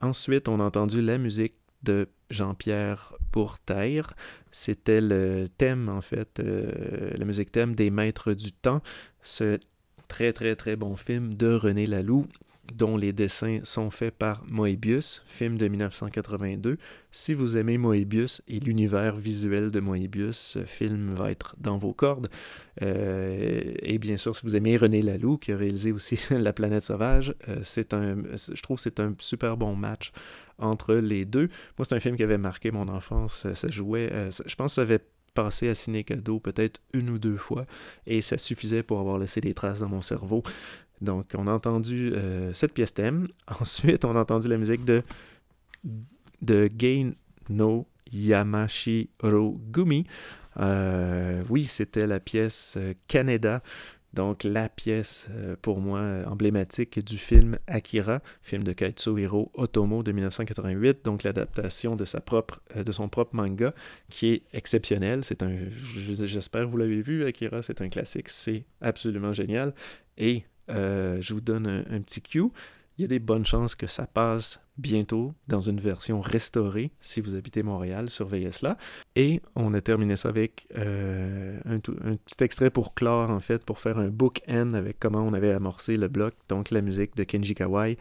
Ensuite, 0.00 0.48
on 0.48 0.58
a 0.60 0.64
entendu 0.64 1.02
la 1.02 1.18
musique 1.18 1.54
de 1.82 2.08
Jean-Pierre 2.30 3.14
Bourtaire. 3.32 4.10
C'était 4.52 5.00
le 5.00 5.46
thème, 5.56 5.88
en 5.88 6.00
fait, 6.00 6.40
euh, 6.40 7.10
la 7.16 7.24
musique 7.24 7.52
thème 7.52 7.74
des 7.74 7.90
Maîtres 7.90 8.32
du 8.32 8.52
Temps, 8.52 8.82
ce 9.22 9.58
très 10.08 10.32
très 10.32 10.56
très 10.56 10.74
bon 10.74 10.96
film 10.96 11.34
de 11.34 11.52
René 11.52 11.86
Laloux, 11.86 12.26
dont 12.74 12.96
les 12.96 13.12
dessins 13.12 13.60
sont 13.64 13.90
faits 13.90 14.14
par 14.14 14.44
Moebius, 14.46 15.22
film 15.26 15.56
de 15.56 15.68
1982. 15.68 16.76
Si 17.12 17.34
vous 17.34 17.56
aimez 17.56 17.78
Moebius 17.78 18.42
et 18.48 18.60
l'univers 18.60 19.16
visuel 19.16 19.70
de 19.70 19.80
Moebius, 19.80 20.36
ce 20.36 20.64
film 20.64 21.14
va 21.14 21.30
être 21.30 21.56
dans 21.58 21.78
vos 21.78 21.92
cordes. 21.92 22.28
Euh, 22.82 23.74
et 23.82 23.98
bien 23.98 24.16
sûr, 24.16 24.36
si 24.36 24.42
vous 24.44 24.56
aimez 24.56 24.76
René 24.76 25.02
Laloux, 25.02 25.38
qui 25.38 25.52
a 25.52 25.56
réalisé 25.56 25.92
aussi 25.92 26.18
La 26.30 26.52
planète 26.52 26.84
sauvage, 26.84 27.34
euh, 27.48 27.60
c'est 27.62 27.94
un, 27.94 28.16
je 28.36 28.62
trouve 28.62 28.76
que 28.76 28.82
c'est 28.82 29.00
un 29.00 29.14
super 29.18 29.56
bon 29.56 29.74
match 29.74 30.12
entre 30.58 30.94
les 30.94 31.24
deux. 31.24 31.48
Moi, 31.78 31.84
c'est 31.84 31.94
un 31.94 32.00
film 32.00 32.16
qui 32.16 32.22
avait 32.22 32.38
marqué 32.38 32.70
mon 32.70 32.88
enfance. 32.88 33.46
Ça 33.54 33.68
jouait, 33.68 34.10
euh, 34.12 34.30
je 34.46 34.54
pense 34.54 34.72
que 34.72 34.74
ça 34.76 34.82
avait 34.82 35.00
passé 35.34 35.68
à 35.68 35.74
Ciné 35.74 36.04
Cadeau 36.04 36.40
peut-être 36.40 36.80
une 36.92 37.10
ou 37.10 37.18
deux 37.18 37.36
fois 37.36 37.64
et 38.06 38.20
ça 38.20 38.38
suffisait 38.38 38.82
pour 38.82 38.98
avoir 38.98 39.18
laissé 39.18 39.40
des 39.40 39.54
traces 39.54 39.80
dans 39.80 39.88
mon 39.88 40.02
cerveau. 40.02 40.42
Donc, 41.00 41.26
on 41.36 41.46
a 41.46 41.52
entendu 41.52 42.12
euh, 42.14 42.52
cette 42.52 42.72
pièce 42.72 42.92
thème. 42.92 43.28
Ensuite, 43.60 44.04
on 44.04 44.16
a 44.16 44.20
entendu 44.20 44.48
la 44.48 44.58
musique 44.58 44.84
de, 44.84 45.02
de 46.42 46.68
Gain 46.68 47.12
no 47.48 47.86
Yamashiro 48.12 49.60
Gumi. 49.70 50.06
Euh, 50.58 51.42
oui, 51.48 51.66
c'était 51.66 52.08
la 52.08 52.18
pièce 52.18 52.76
Canada 53.06 53.62
donc 54.14 54.44
la 54.44 54.68
pièce 54.68 55.26
euh, 55.30 55.56
pour 55.60 55.80
moi 55.80 56.00
emblématique 56.26 57.04
du 57.04 57.18
film 57.18 57.58
Akira, 57.66 58.20
film 58.42 58.64
de 58.64 58.72
Kaitsuhiro 58.72 59.50
Otomo 59.54 60.02
de 60.02 60.12
1988, 60.12 61.04
donc 61.04 61.22
l'adaptation 61.22 61.96
euh, 61.96 62.84
de 62.84 62.92
son 62.92 63.08
propre 63.08 63.36
manga 63.36 63.74
qui 64.08 64.28
est 64.28 64.42
exceptionnel. 64.52 65.24
C'est 65.24 65.42
un 65.42 65.56
j'espère 65.76 66.64
que 66.64 66.70
vous 66.70 66.76
l'avez 66.76 67.02
vu 67.02 67.24
Akira, 67.24 67.62
c'est 67.62 67.80
un 67.80 67.88
classique, 67.88 68.28
c'est 68.28 68.64
absolument 68.80 69.32
génial 69.32 69.74
et 70.16 70.44
euh, 70.70 71.18
je 71.20 71.34
vous 71.34 71.40
donne 71.40 71.66
un 71.66 72.00
petit 72.00 72.22
cue 72.22 72.42
il 72.98 73.02
y 73.02 73.04
a 73.04 73.08
des 73.08 73.20
bonnes 73.20 73.46
chances 73.46 73.74
que 73.74 73.86
ça 73.86 74.06
passe 74.06 74.60
bientôt 74.78 75.34
dans 75.48 75.60
une 75.60 75.80
version 75.80 76.20
restaurée 76.20 76.92
si 77.00 77.20
vous 77.20 77.34
habitez 77.34 77.62
Montréal, 77.62 78.10
surveillez 78.10 78.52
cela. 78.52 78.78
Et 79.16 79.42
on 79.54 79.74
a 79.74 79.80
terminé 79.80 80.16
ça 80.16 80.28
avec 80.28 80.66
euh, 80.76 81.58
un, 81.64 81.78
petit 81.80 82.44
extrait 82.44 82.70
pour 82.70 82.94
clore 82.94 83.30
en 83.30 83.40
fait, 83.40 83.64
pour 83.64 83.80
faire 83.80 83.98
un 83.98 84.08
book-end 84.08 84.72
avec 84.74 84.98
comment 84.98 85.22
on 85.22 85.34
avait 85.34 85.52
amorcé 85.52 85.96
le 85.96 86.08
bloc, 86.08 86.34
donc 86.48 86.70
la 86.70 86.80
musique 86.80 87.16
de 87.16 87.24
Kenji 87.24 87.54
Kawai. 87.54 87.98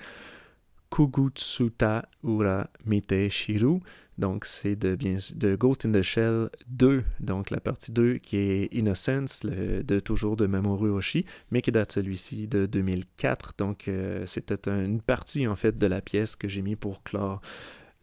Kugutsuta 0.89 2.07
Ura 2.23 2.69
Mite 2.85 3.29
Shiru. 3.29 3.81
Donc, 4.17 4.45
c'est 4.45 4.75
de, 4.75 4.95
bien, 4.95 5.17
de 5.35 5.55
Ghost 5.55 5.85
in 5.85 5.91
the 5.91 6.01
Shell 6.01 6.49
2, 6.69 7.03
donc 7.19 7.51
la 7.51 7.59
partie 7.59 7.91
2 7.91 8.17
qui 8.17 8.37
est 8.37 8.73
Innocence, 8.73 9.41
de 9.45 9.99
toujours 9.99 10.35
de 10.35 10.47
Mamoru 10.47 10.89
Oshii, 10.89 11.25
mais 11.51 11.61
qui 11.61 11.71
date 11.71 11.91
celui-ci 11.91 12.47
de 12.47 12.65
2004. 12.65 13.53
Donc, 13.57 13.87
euh, 13.87 14.25
c'était 14.25 14.69
une 14.69 15.01
partie 15.01 15.47
en 15.47 15.55
fait 15.55 15.77
de 15.77 15.87
la 15.87 16.01
pièce 16.01 16.35
que 16.35 16.47
j'ai 16.47 16.61
mis 16.61 16.75
pour 16.75 17.03
clore 17.03 17.41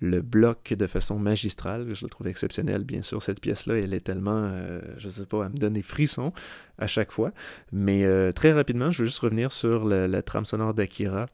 le 0.01 0.21
bloc 0.23 0.73
de 0.73 0.87
façon 0.87 1.19
magistrale. 1.19 1.95
Je 1.95 2.05
le 2.05 2.11
trouve 2.11 2.29
exceptionnel, 2.29 2.85
bien 2.85 3.03
sûr. 3.03 3.23
Cette 3.23 3.41
pièce-là, 3.41 3.77
elle 3.79 3.95
est 3.95 4.05
tellement, 4.05 4.51
euh, 4.53 4.81
je 4.99 5.09
sais 5.09 5.27
pas, 5.27 5.45
elle 5.45 5.53
me 5.53 5.59
donne 5.59 5.73
des 5.73 5.83
frissons 5.83 6.33
à 6.79 6.87
chaque 6.87 7.11
fois. 7.11 7.33
Mais 7.73 8.05
euh, 8.05 8.31
très 8.31 8.53
rapidement, 8.53 8.93
je 8.93 9.01
veux 9.01 9.07
juste 9.07 9.21
revenir 9.21 9.51
sur 9.51 9.85
la 9.85 10.23
trame 10.23 10.45
sonore 10.45 10.75
d'Akira. 10.75 11.27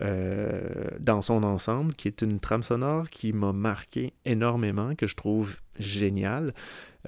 Euh, 0.00 0.88
dans 1.00 1.20
son 1.20 1.42
ensemble, 1.42 1.92
qui 1.92 2.08
est 2.08 2.22
une 2.22 2.40
trame 2.40 2.62
sonore 2.62 3.10
qui 3.10 3.32
m'a 3.32 3.52
marqué 3.52 4.14
énormément, 4.24 4.94
que 4.94 5.06
je 5.06 5.16
trouve 5.16 5.56
géniale. 5.78 6.54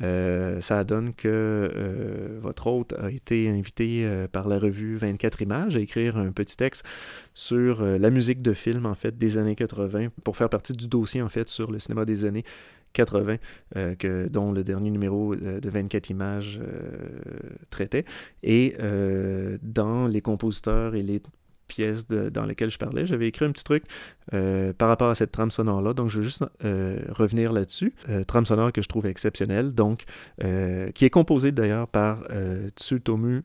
Euh, 0.02 0.60
ça 0.60 0.82
donne 0.84 1.14
que 1.14 1.28
euh, 1.28 2.38
votre 2.42 2.66
hôte 2.66 2.94
a 2.94 3.10
été 3.10 3.48
invité 3.48 4.06
par 4.32 4.48
la 4.48 4.58
revue 4.58 4.96
24 4.96 5.40
images 5.42 5.76
à 5.76 5.80
écrire 5.80 6.18
un 6.18 6.32
petit 6.32 6.56
texte 6.56 6.84
sur 7.32 7.82
la 7.82 8.10
musique 8.10 8.42
de 8.42 8.52
film 8.52 8.86
en 8.86 8.94
fait 8.94 9.16
des 9.16 9.38
années 9.38 9.54
80 9.54 10.08
pour 10.22 10.36
faire 10.36 10.48
partie 10.50 10.72
du 10.74 10.88
dossier 10.88 11.22
en 11.22 11.28
fait 11.28 11.48
sur 11.48 11.70
le 11.70 11.78
cinéma 11.78 12.04
des 12.04 12.24
années 12.24 12.44
80, 12.92 13.36
que, 13.98 14.28
dont 14.28 14.52
le 14.52 14.62
dernier 14.62 14.90
numéro 14.90 15.34
de 15.34 15.68
24 15.68 16.10
images 16.10 16.60
traitait. 17.70 18.04
Et 18.42 18.76
dans 19.62 20.06
les 20.06 20.20
compositeurs 20.20 20.94
et 20.94 21.02
les 21.02 21.20
pièce 21.66 22.06
dans 22.08 22.46
laquelle 22.46 22.70
je 22.70 22.78
parlais, 22.78 23.06
j'avais 23.06 23.28
écrit 23.28 23.44
un 23.44 23.52
petit 23.52 23.64
truc 23.64 23.84
euh, 24.32 24.72
par 24.72 24.88
rapport 24.88 25.10
à 25.10 25.14
cette 25.14 25.32
trame 25.32 25.50
sonore-là. 25.50 25.94
Donc, 25.94 26.08
je 26.08 26.18
veux 26.18 26.24
juste 26.24 26.44
euh, 26.64 27.00
revenir 27.10 27.52
là-dessus. 27.52 27.94
Euh, 28.08 28.24
trame 28.24 28.46
sonore 28.46 28.72
que 28.72 28.82
je 28.82 28.88
trouve 28.88 29.06
exceptionnelle, 29.06 29.72
donc, 29.72 30.04
qui 30.94 31.04
est 31.04 31.10
composée 31.10 31.52
d'ailleurs 31.52 31.88
par 31.88 32.24
Tsutomu 32.76 33.42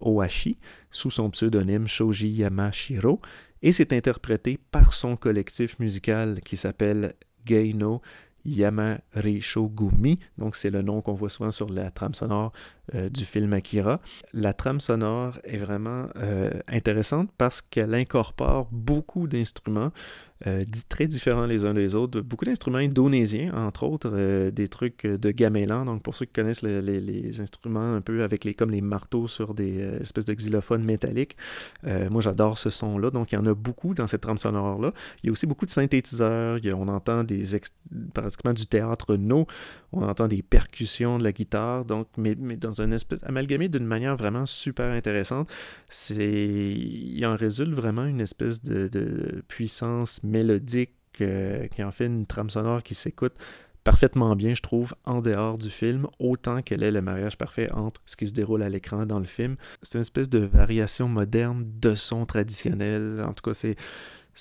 Ohashi, 0.00 0.58
sous 0.90 1.10
son 1.10 1.30
pseudonyme 1.30 1.86
Shoji 1.86 2.28
Yamashiro, 2.28 3.20
et 3.62 3.72
c'est 3.72 3.92
interprété 3.92 4.58
par 4.70 4.92
son 4.92 5.16
collectif 5.16 5.78
musical 5.78 6.40
qui 6.40 6.56
s'appelle 6.56 7.14
Geino 7.46 8.00
Yamarishogumi. 8.44 10.18
Donc, 10.38 10.56
c'est 10.56 10.70
le 10.70 10.82
nom 10.82 11.02
qu'on 11.02 11.14
voit 11.14 11.28
souvent 11.28 11.50
sur 11.50 11.68
la 11.68 11.90
trame 11.90 12.14
sonore 12.14 12.52
euh, 12.94 13.08
du 13.08 13.24
film 13.24 13.52
Akira. 13.52 14.00
La 14.32 14.52
trame 14.52 14.80
sonore 14.80 15.38
est 15.44 15.58
vraiment 15.58 16.06
euh, 16.16 16.50
intéressante 16.68 17.30
parce 17.38 17.60
qu'elle 17.60 17.94
incorpore 17.94 18.68
beaucoup 18.70 19.26
d'instruments 19.26 19.92
euh, 20.46 20.64
très 20.88 21.06
différents 21.06 21.44
les 21.44 21.66
uns 21.66 21.74
des 21.74 21.94
autres. 21.94 22.20
Beaucoup 22.22 22.46
d'instruments 22.46 22.78
indonésiens, 22.78 23.52
entre 23.54 23.82
autres, 23.84 24.10
euh, 24.10 24.50
des 24.50 24.68
trucs 24.68 25.06
de 25.06 25.30
gamelan. 25.30 25.84
Donc, 25.84 26.02
pour 26.02 26.14
ceux 26.14 26.24
qui 26.24 26.32
connaissent 26.32 26.62
le- 26.62 26.80
les, 26.80 27.40
instruments 27.40 27.94
un 27.94 28.00
peu 28.00 28.22
avec 28.22 28.44
les, 28.44 28.54
comme 28.54 28.70
les 28.70 28.80
marteaux 28.80 29.28
sur 29.28 29.52
des 29.52 29.78
espèces 30.00 30.24
de 30.24 30.32
xylophones 30.32 30.82
métalliques, 30.84 31.36
moi 32.10 32.22
j'adore 32.22 32.56
ce 32.58 32.70
son-là. 32.70 33.10
Donc, 33.10 33.32
il 33.32 33.34
y 33.34 33.38
en 33.38 33.46
a 33.46 33.54
beaucoup 33.54 33.92
dans 33.94 34.06
cette 34.06 34.22
trame 34.22 34.38
sonore-là. 34.38 34.92
Il 35.22 35.26
y 35.26 35.28
a 35.28 35.32
aussi 35.32 35.46
beaucoup 35.46 35.66
de 35.66 35.70
synthétiseurs. 35.70 36.58
On 36.74 36.88
entend 36.88 37.22
des 37.22 37.44
pratiquement 38.14 38.52
du 38.52 38.66
théâtre 38.66 39.16
no. 39.16 39.46
On 39.92 40.02
entend 40.02 40.28
des 40.28 40.42
percussions 40.42 41.18
de 41.18 41.24
la 41.24 41.32
guitare. 41.32 41.84
Donc, 41.84 42.06
mais, 42.16 42.36
mais 42.38 42.56
dans 42.56 42.79
espèce 42.92 43.20
amalgamé 43.24 43.68
d'une 43.68 43.86
manière 43.86 44.16
vraiment 44.16 44.46
super 44.46 44.90
intéressante. 44.90 45.48
C'est, 45.88 46.16
il 46.16 47.24
en 47.26 47.36
résulte 47.36 47.72
vraiment 47.72 48.04
une 48.04 48.20
espèce 48.20 48.62
de, 48.62 48.88
de 48.88 49.42
puissance 49.48 50.22
mélodique 50.22 50.92
euh, 51.20 51.66
qui 51.68 51.82
en 51.82 51.90
fait 51.90 52.06
une 52.06 52.26
trame 52.26 52.50
sonore 52.50 52.82
qui 52.82 52.94
s'écoute 52.94 53.34
parfaitement 53.84 54.36
bien, 54.36 54.54
je 54.54 54.62
trouve, 54.62 54.94
en 55.04 55.20
dehors 55.20 55.58
du 55.58 55.70
film, 55.70 56.06
autant 56.18 56.62
qu'elle 56.62 56.82
est 56.82 56.90
le 56.90 57.00
mariage 57.00 57.36
parfait 57.36 57.70
entre 57.72 58.00
ce 58.06 58.16
qui 58.16 58.26
se 58.26 58.32
déroule 58.32 58.62
à 58.62 58.68
l'écran 58.68 59.06
dans 59.06 59.18
le 59.18 59.24
film. 59.24 59.56
C'est 59.82 59.94
une 59.94 60.02
espèce 60.02 60.28
de 60.28 60.40
variation 60.40 61.08
moderne 61.08 61.64
de 61.80 61.94
son 61.94 62.26
traditionnel. 62.26 63.24
En 63.26 63.32
tout 63.32 63.42
cas, 63.42 63.54
c'est 63.54 63.76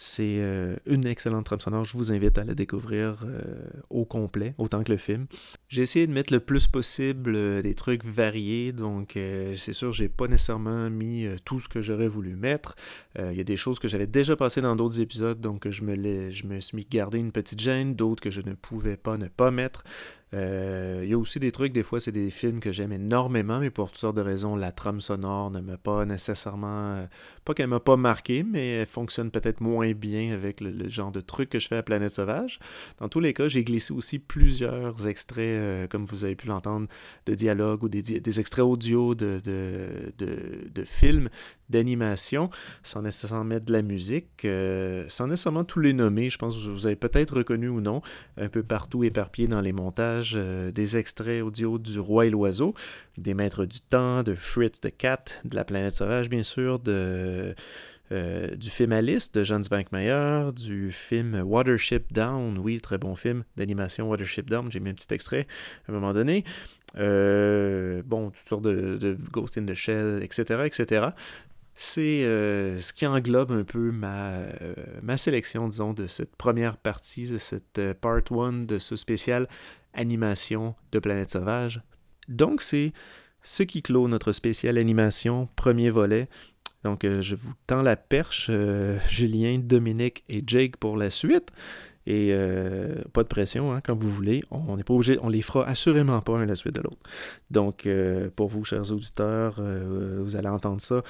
c'est 0.01 0.37
euh, 0.39 0.77
une 0.85 1.05
excellente 1.05 1.43
trame 1.43 1.59
sonore. 1.59 1.83
Je 1.83 1.97
vous 1.97 2.13
invite 2.13 2.37
à 2.37 2.45
la 2.45 2.53
découvrir 2.53 3.17
euh, 3.25 3.41
au 3.89 4.05
complet, 4.05 4.55
autant 4.57 4.81
que 4.81 4.93
le 4.93 4.97
film. 4.97 5.25
J'ai 5.67 5.81
essayé 5.81 6.07
de 6.07 6.13
mettre 6.13 6.31
le 6.31 6.39
plus 6.39 6.67
possible 6.67 7.35
euh, 7.35 7.61
des 7.61 7.75
trucs 7.75 8.05
variés, 8.05 8.71
donc 8.71 9.17
c'est 9.57 9.73
sûr, 9.73 9.91
j'ai 9.91 10.07
pas 10.07 10.27
nécessairement 10.27 10.89
mis 10.89 11.27
tout 11.43 11.59
ce 11.59 11.67
que 11.67 11.81
j'aurais 11.81 12.07
voulu 12.07 12.35
mettre. 12.35 12.77
Il 13.17 13.33
y 13.33 13.41
a 13.41 13.43
des 13.43 13.57
choses 13.57 13.79
que 13.79 13.89
j'avais 13.89 14.07
déjà 14.07 14.37
passées 14.37 14.61
dans 14.61 14.77
d'autres 14.77 15.01
épisodes, 15.01 15.41
donc 15.41 15.69
je 15.69 15.83
me, 15.83 16.31
je 16.31 16.47
me 16.47 16.61
suis 16.61 16.77
mis 16.77 16.87
gardé 16.89 17.17
une 17.17 17.33
petite 17.33 17.59
gêne, 17.59 17.95
d'autres 17.95 18.21
que 18.21 18.29
je 18.29 18.41
ne 18.41 18.53
pouvais 18.53 18.95
pas 18.95 19.17
ne 19.17 19.27
pas 19.27 19.51
mettre. 19.51 19.83
Euh, 20.33 21.01
Il 21.03 21.09
y 21.09 21.13
a 21.13 21.17
aussi 21.17 21.39
des 21.39 21.51
trucs, 21.51 21.73
des 21.73 21.83
fois, 21.83 21.99
c'est 21.99 22.11
des 22.11 22.29
films 22.29 22.59
que 22.59 22.71
j'aime 22.71 22.91
énormément, 22.91 23.59
mais 23.59 23.69
pour 23.69 23.89
toutes 23.89 23.99
sortes 23.99 24.15
de 24.15 24.21
raisons, 24.21 24.55
la 24.55 24.71
trame 24.71 25.01
sonore 25.01 25.49
ne 25.51 25.59
m'a 25.59 25.77
pas 25.77 26.05
nécessairement. 26.05 26.95
euh, 26.95 27.05
pas 27.45 27.53
qu'elle 27.55 27.67
m'a 27.67 27.79
pas 27.79 27.97
marqué, 27.97 28.43
mais 28.43 28.67
elle 28.67 28.87
fonctionne 28.87 29.31
peut-être 29.31 29.59
moins 29.61 29.91
bien 29.93 30.33
avec 30.33 30.61
le, 30.61 30.87
genre 30.89 31.11
de 31.11 31.21
trucs 31.21 31.49
que 31.49 31.59
je 31.59 31.67
fais 31.67 31.77
à 31.77 31.83
Planète 31.83 32.11
Sauvage. 32.11 32.59
Dans 32.99 33.09
tous 33.09 33.19
les 33.19 33.33
cas, 33.33 33.47
j'ai 33.47 33.63
glissé 33.63 33.91
aussi 33.93 34.19
plusieurs 34.19 35.07
extraits, 35.07 35.39
euh, 35.39 35.87
comme 35.87 36.05
vous 36.05 36.25
avez 36.25 36.35
pu 36.35 36.47
l'entendre, 36.47 36.87
de 37.25 37.33
dialogues 37.33 37.83
ou 37.83 37.89
des, 37.89 38.39
extraits 38.39 38.65
audio 38.65 39.15
de 39.15 39.41
films, 40.85 41.29
d'animation, 41.69 42.49
sans 42.83 43.01
nécessairement 43.01 43.43
mettre 43.43 43.65
de 43.65 43.73
la 43.73 43.81
musique, 43.81 44.45
euh, 44.45 45.05
sans 45.07 45.27
nécessairement 45.27 45.63
tous 45.63 45.79
les 45.79 45.93
nommer. 45.93 46.29
Je 46.29 46.37
pense 46.37 46.55
que 46.55 46.67
vous 46.69 46.85
avez 46.87 46.95
peut-être 46.95 47.37
reconnu 47.37 47.67
ou 47.69 47.81
non, 47.81 48.01
un 48.37 48.49
peu 48.49 48.63
partout 48.63 49.03
éparpillé 49.03 49.47
dans 49.47 49.61
les 49.61 49.71
montages, 49.73 50.33
euh, 50.35 50.71
des 50.71 50.97
extraits 50.97 51.43
audio 51.43 51.77
du 51.77 51.99
Roi 51.99 52.25
et 52.25 52.29
l'Oiseau, 52.29 52.73
des 53.17 53.33
Maîtres 53.33 53.65
du 53.65 53.81
Temps, 53.81 54.23
de 54.23 54.33
Fritz 54.35 54.79
the 54.81 54.95
Cat, 54.95 55.25
de 55.45 55.55
La 55.55 55.63
Planète 55.63 55.95
Sauvage, 55.95 56.29
bien 56.29 56.43
sûr, 56.43 56.79
de. 56.79 57.53
euh, 58.11 58.55
du 58.55 58.71
film 58.71 58.91
Alice 58.91 59.31
de 59.31 59.43
Jan 59.43 59.61
Zvankmajer, 59.61 60.51
du 60.53 60.91
film 60.91 61.39
Watership 61.45 62.11
Down, 62.11 62.57
oui, 62.57 62.81
très 62.81 62.97
bon 62.97 63.15
film 63.15 63.43
d'animation 63.55 64.09
Watership 64.09 64.49
Down, 64.49 64.71
j'ai 64.71 64.79
mis 64.79 64.89
un 64.89 64.93
petit 64.95 65.13
extrait 65.13 65.45
à 65.87 65.91
un 65.91 65.93
moment 65.93 66.13
donné. 66.13 66.43
Bon, 66.95 68.31
toutes 68.31 68.47
sortes 68.49 68.63
de, 68.63 68.97
de 68.97 69.15
Ghost 69.31 69.59
in 69.59 69.65
the 69.65 69.75
Shell, 69.75 70.23
etc., 70.23 70.63
etc. 70.65 71.09
C'est 71.81 72.25
euh, 72.25 72.81
ce 72.81 72.91
qui 72.91 73.07
englobe 73.07 73.53
un 73.53 73.63
peu 73.63 73.91
ma, 73.91 74.31
euh, 74.31 74.73
ma 75.01 75.15
sélection, 75.15 75.69
disons, 75.69 75.93
de 75.93 76.07
cette 76.07 76.35
première 76.35 76.75
partie, 76.75 77.25
de 77.29 77.37
cette 77.37 77.79
euh, 77.79 77.93
part 77.93 78.19
1 78.29 78.65
de 78.65 78.77
ce 78.79 78.97
spécial 78.97 79.47
animation 79.93 80.75
de 80.91 80.99
Planète 80.99 81.31
Sauvage. 81.31 81.81
Donc, 82.27 82.61
c'est 82.61 82.91
ce 83.43 83.63
qui 83.63 83.81
clôt 83.81 84.09
notre 84.09 84.33
spécial 84.33 84.77
animation, 84.77 85.47
premier 85.55 85.89
volet. 85.89 86.27
Donc, 86.83 87.05
je 87.05 87.35
vous 87.35 87.53
tends 87.65 87.81
la 87.81 87.95
perche, 87.95 88.51
Julien, 89.09 89.57
Dominique 89.59 90.25
et 90.27 90.43
Jake 90.45 90.75
pour 90.75 90.97
la 90.97 91.09
suite. 91.09 91.53
Et 92.05 92.33
pas 93.13 93.23
de 93.23 93.27
pression, 93.27 93.71
hein, 93.71 93.81
comme 93.81 93.99
vous 93.99 94.11
voulez. 94.11 94.43
On 94.51 94.75
n'est 94.75 94.83
pas 94.83 94.93
obligé, 94.93 95.17
on 95.21 95.29
les 95.29 95.41
fera 95.41 95.65
assurément 95.65 96.19
pas 96.21 96.37
un 96.37 96.45
la 96.45 96.55
suite 96.55 96.75
de 96.75 96.81
l'autre. 96.81 96.99
Donc, 97.51 97.87
pour 98.35 98.49
vous, 98.49 98.65
chers 98.65 98.91
auditeurs, 98.91 99.61
vous 99.61 100.35
allez 100.35 100.49
entendre 100.49 100.81
ça 100.81 101.03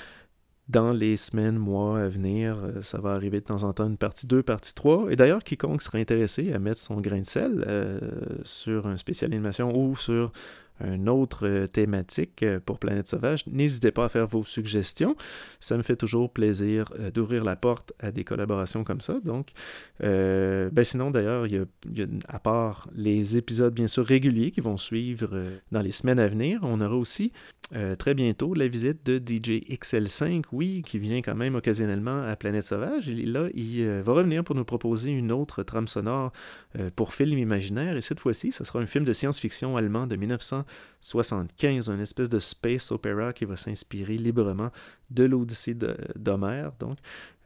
dans 0.70 0.92
les 0.92 1.18
semaines, 1.18 1.58
mois 1.58 2.00
à 2.00 2.08
venir. 2.08 2.58
Euh, 2.64 2.82
ça 2.84 3.00
va 3.00 3.14
arriver 3.14 3.40
de 3.40 3.46
temps 3.46 3.64
en 3.64 3.74
temps 3.74 3.88
une 3.88 3.98
partie 3.98 4.28
2, 4.28 4.44
partie 4.44 4.74
3. 4.74 5.12
Et 5.12 5.16
d'ailleurs, 5.16 5.44
quiconque 5.44 5.82
serait 5.82 6.00
intéressé 6.00 6.54
à 6.54 6.60
mettre 6.60 6.80
son 6.80 7.02
grain 7.02 7.22
de 7.22 7.26
sel 7.26 7.66
euh, 7.68 8.00
sur 8.44 8.88
un 8.88 8.98
spécial 8.98 9.34
animation 9.34 9.76
ou 9.76 9.96
sur 9.96 10.32
un 10.80 11.08
autre 11.08 11.48
euh, 11.48 11.68
thématique 11.68 12.44
euh, 12.44 12.60
pour 12.60 12.80
Planète 12.80 13.08
Sauvage, 13.08 13.46
n'hésitez 13.48 13.92
pas 13.92 14.06
à 14.06 14.10
faire 14.10 14.28
vos 14.28 14.44
suggestions. 14.44 15.16
Ça 15.60 15.78
me 15.78 15.84
fait 15.84 15.96
toujours 15.96 16.32
plaisir 16.32 16.92
euh, 17.00 17.12
d'ouvrir 17.12 17.44
la 17.44 17.56
porte 17.56 17.94
à 18.00 18.12
des 18.12 18.24
collaborations 18.24 18.84
comme 18.84 19.02
ça. 19.02 19.20
Donc, 19.24 19.50
ben 20.00 20.84
sinon, 20.84 21.12
d'ailleurs, 21.12 21.46
il 21.48 21.54
y 21.54 22.02
a, 22.04 22.06
à 22.28 22.40
part 22.40 22.88
les 22.96 23.38
épisodes 23.38 23.74
bien 23.74 23.88
sûr 23.88 24.06
réguliers 24.06 24.52
qui 24.52 24.62
vont 24.62 24.78
suivre 24.78 25.30
dans 25.72 25.82
les 25.82 25.92
semaines 25.92 26.20
à 26.20 26.28
venir, 26.28 26.60
on 26.64 26.80
aura 26.82 26.96
aussi 26.96 27.32
très 27.98 28.14
bientôt 28.14 28.54
la 28.54 28.68
visite 28.68 29.06
de 29.06 29.18
DJ 29.18 29.62
XL5, 29.70 30.44
oui, 30.52 30.82
qui 30.86 31.00
vient 31.00 31.22
quand 31.22 31.36
même 31.36 31.56
occasionnellement 31.56 32.24
à 32.24 32.36
Planète 32.36 32.64
Sauvage. 32.64 33.10
Et 33.10 33.26
là, 33.26 33.48
il 33.54 33.86
va 33.86 34.14
revenir 34.14 34.44
pour 34.44 34.56
nous 34.56 34.64
proposer 34.64 35.12
une 35.12 35.32
autre 35.32 35.64
trame 35.64 35.88
sonore 35.88 36.32
pour 36.96 37.14
film 37.14 37.38
imaginaire. 37.38 37.98
Et 37.98 38.02
cette 38.02 38.20
fois-ci, 38.20 38.52
ce 38.52 38.64
sera 38.64 38.80
un 38.80 38.88
film 38.88 39.04
de 39.04 39.14
science-fiction 39.14 39.78
allemand 39.78 40.08
de 40.08 40.16
1975, 41.02 41.90
un 41.90 42.00
espèce 42.00 42.30
de 42.30 42.40
space 42.40 42.92
opera 42.92 43.32
qui 43.32 43.46
va 43.46 43.56
s'inspirer 43.56 44.18
librement 44.18 44.70
de 45.10 45.24
l'Odyssée 45.24 45.76
d'Homère, 46.16 46.74
donc 46.80 46.98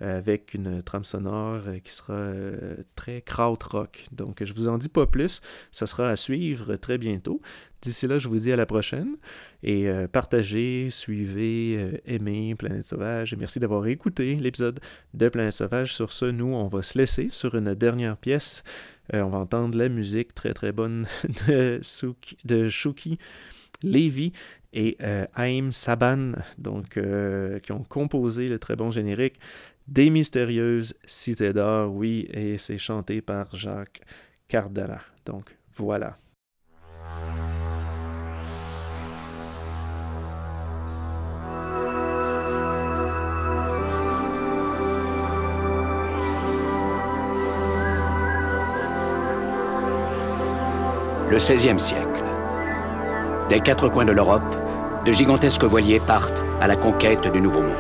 avec 0.04 0.54
une 0.54 0.84
trame 0.84 1.06
sonore 1.06 1.62
euh, 1.68 1.80
qui 1.80 1.94
sera 1.94 2.14
euh, 2.14 2.76
très 2.96 3.22
krautrock. 3.22 4.06
Donc, 4.12 4.44
je 4.44 4.54
vous 4.54 4.68
en 4.68 4.78
dis 4.78 4.90
pas 4.90 5.06
plus. 5.06 5.42
Ça 5.72 5.88
sera 5.88 6.10
à 6.10 6.16
suivre 6.16 6.76
très 6.76 6.98
bientôt. 6.98 7.42
D'ici 7.82 8.08
là, 8.08 8.18
je 8.18 8.28
vous 8.28 8.38
dis 8.38 8.52
à 8.52 8.56
la 8.56 8.66
prochaine. 8.66 9.16
Et 9.62 9.90
euh, 9.90 10.08
partagez, 10.08 10.90
suivez, 10.90 12.02
aimez 12.06 12.56
Planète 12.56 12.86
Sauvage. 12.86 13.34
Et 13.34 13.36
merci 13.38 13.60
d'avoir 13.60 13.88
écouté 13.88 14.36
l'épisode 14.36 14.80
de 15.14 15.30
Planète 15.30 15.54
Sauvage. 15.54 15.96
Sur 15.96 16.12
ce, 16.12 16.26
nous, 16.26 16.54
on 16.54 16.68
va 16.68 16.82
se 16.82 16.98
laisser 16.98 17.30
sur 17.32 17.56
une 17.56 17.74
dernière 17.74 18.18
pièce. 18.18 18.64
Euh, 19.14 19.22
on 19.22 19.30
va 19.30 19.40
entendre 19.40 19.78
la 19.78 19.90
musique 19.90 20.34
très 20.34 20.54
très 20.54 20.72
bonne 20.72 21.08
de, 21.48 21.80
Suki, 21.82 22.38
de 22.46 22.70
Shuki 22.70 23.18
Levy 23.82 24.32
et 24.72 24.98
euh, 25.02 25.26
Haïm 25.36 25.72
Saban, 25.72 26.34
donc, 26.58 26.98
euh, 26.98 27.60
qui 27.60 27.72
ont 27.72 27.84
composé 27.84 28.48
le 28.48 28.60
très 28.60 28.76
bon 28.76 28.92
générique 28.92 29.40
des 29.88 30.10
mystérieuses 30.10 30.96
cités 31.06 31.52
d'or, 31.54 31.94
oui, 31.94 32.28
et 32.32 32.58
c'est 32.58 32.78
chanté 32.78 33.22
par 33.22 33.54
Jacques 33.56 34.02
Cardana. 34.48 35.02
Donc 35.26 35.56
voilà. 35.76 36.18
Le 51.34 51.40
XVIe 51.40 51.80
siècle. 51.80 52.22
Des 53.50 53.60
quatre 53.60 53.90
coins 53.90 54.06
de 54.06 54.12
l'Europe, 54.12 54.56
de 55.04 55.12
gigantesques 55.12 55.64
voiliers 55.64 56.00
partent 56.00 56.44
à 56.62 56.68
la 56.68 56.76
conquête 56.76 57.28
du 57.34 57.42
Nouveau 57.42 57.64
Monde. 57.64 57.74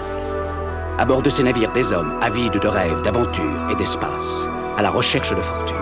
À 0.97 1.05
bord 1.05 1.21
de 1.21 1.29
ces 1.29 1.43
navires, 1.43 1.71
des 1.71 1.93
hommes 1.93 2.17
avides 2.23 2.59
de 2.59 2.67
rêves, 2.67 3.03
d'aventures 3.03 3.69
et 3.71 3.75
d'espace, 3.75 4.47
à 4.75 4.81
la 4.81 4.89
recherche 4.89 5.29
de 5.29 5.39
fortune. 5.39 5.75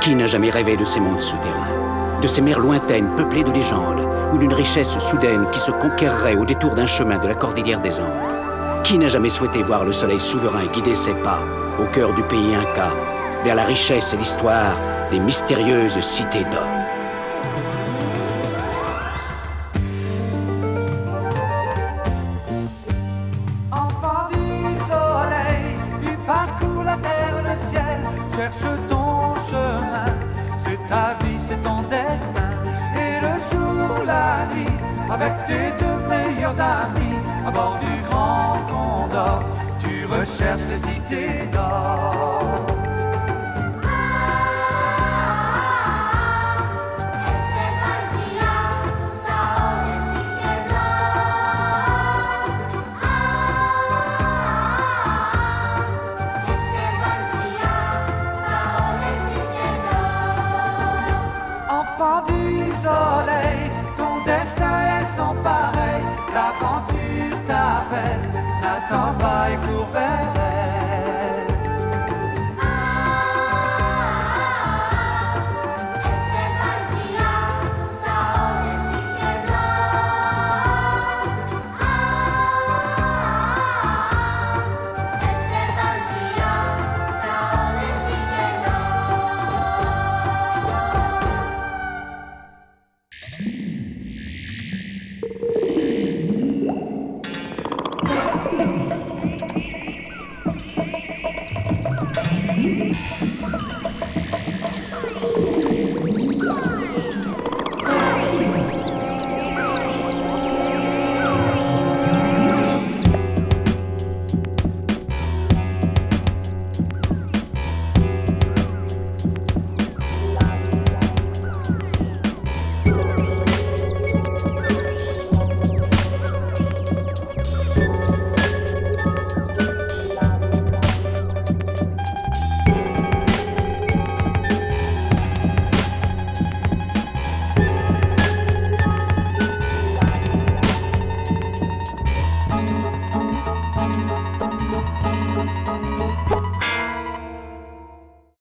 Qui 0.00 0.14
n'a 0.14 0.26
jamais 0.26 0.48
rêvé 0.48 0.78
de 0.78 0.86
ces 0.86 0.98
mondes 0.98 1.20
souterrains, 1.20 2.20
de 2.22 2.26
ces 2.26 2.40
mers 2.40 2.58
lointaines 2.58 3.14
peuplées 3.16 3.44
de 3.44 3.52
légendes, 3.52 4.08
ou 4.32 4.38
d'une 4.38 4.54
richesse 4.54 4.98
soudaine 4.98 5.44
qui 5.52 5.60
se 5.60 5.72
conquerrait 5.72 6.36
au 6.36 6.46
détour 6.46 6.74
d'un 6.74 6.86
chemin 6.86 7.18
de 7.18 7.28
la 7.28 7.34
cordillère 7.34 7.82
des 7.82 8.00
Andes? 8.00 8.82
Qui 8.82 8.96
n'a 8.96 9.10
jamais 9.10 9.28
souhaité 9.28 9.62
voir 9.62 9.84
le 9.84 9.92
soleil 9.92 10.20
souverain 10.20 10.64
guider 10.72 10.94
ses 10.94 11.12
pas 11.16 11.40
au 11.78 11.84
cœur 11.94 12.14
du 12.14 12.22
pays 12.22 12.54
Inca, 12.54 12.88
vers 13.44 13.56
la 13.56 13.64
richesse 13.64 14.14
et 14.14 14.16
l'histoire 14.16 14.74
des 15.12 15.20
mystérieuses 15.20 16.00
cités 16.00 16.44
d'or 16.50 16.72
Enfant 23.70 24.26
du 24.32 24.74
soleil, 24.88 25.76
tu 26.02 26.16
parcours 26.26 26.82
la 26.84 26.96
terre, 26.96 27.36
le 27.44 27.54
ciel, 27.68 28.00
cherche 28.34 28.72
ton 28.88 29.34
chemin. 29.50 30.12
C'est 30.58 30.80
ta 30.88 31.14
vie, 31.22 31.38
c'est 31.46 31.62
ton 31.62 31.82
destin. 31.82 32.50
Et 32.96 33.14
le 33.26 33.34
jour, 33.50 34.04
la 34.06 34.46
nuit, 34.54 34.78
avec 35.10 35.44
tes 35.44 35.68
deux 35.82 35.98
meilleurs 36.08 36.58
amis, 36.58 37.18
à 37.46 37.50
bord 37.50 37.76
du 37.84 37.94
grand 38.08 38.58
condor, 38.66 39.42
tu 39.78 40.06
recherches 40.06 40.66
les 40.70 40.78
cités 40.78 41.46
d'or. 41.52 42.71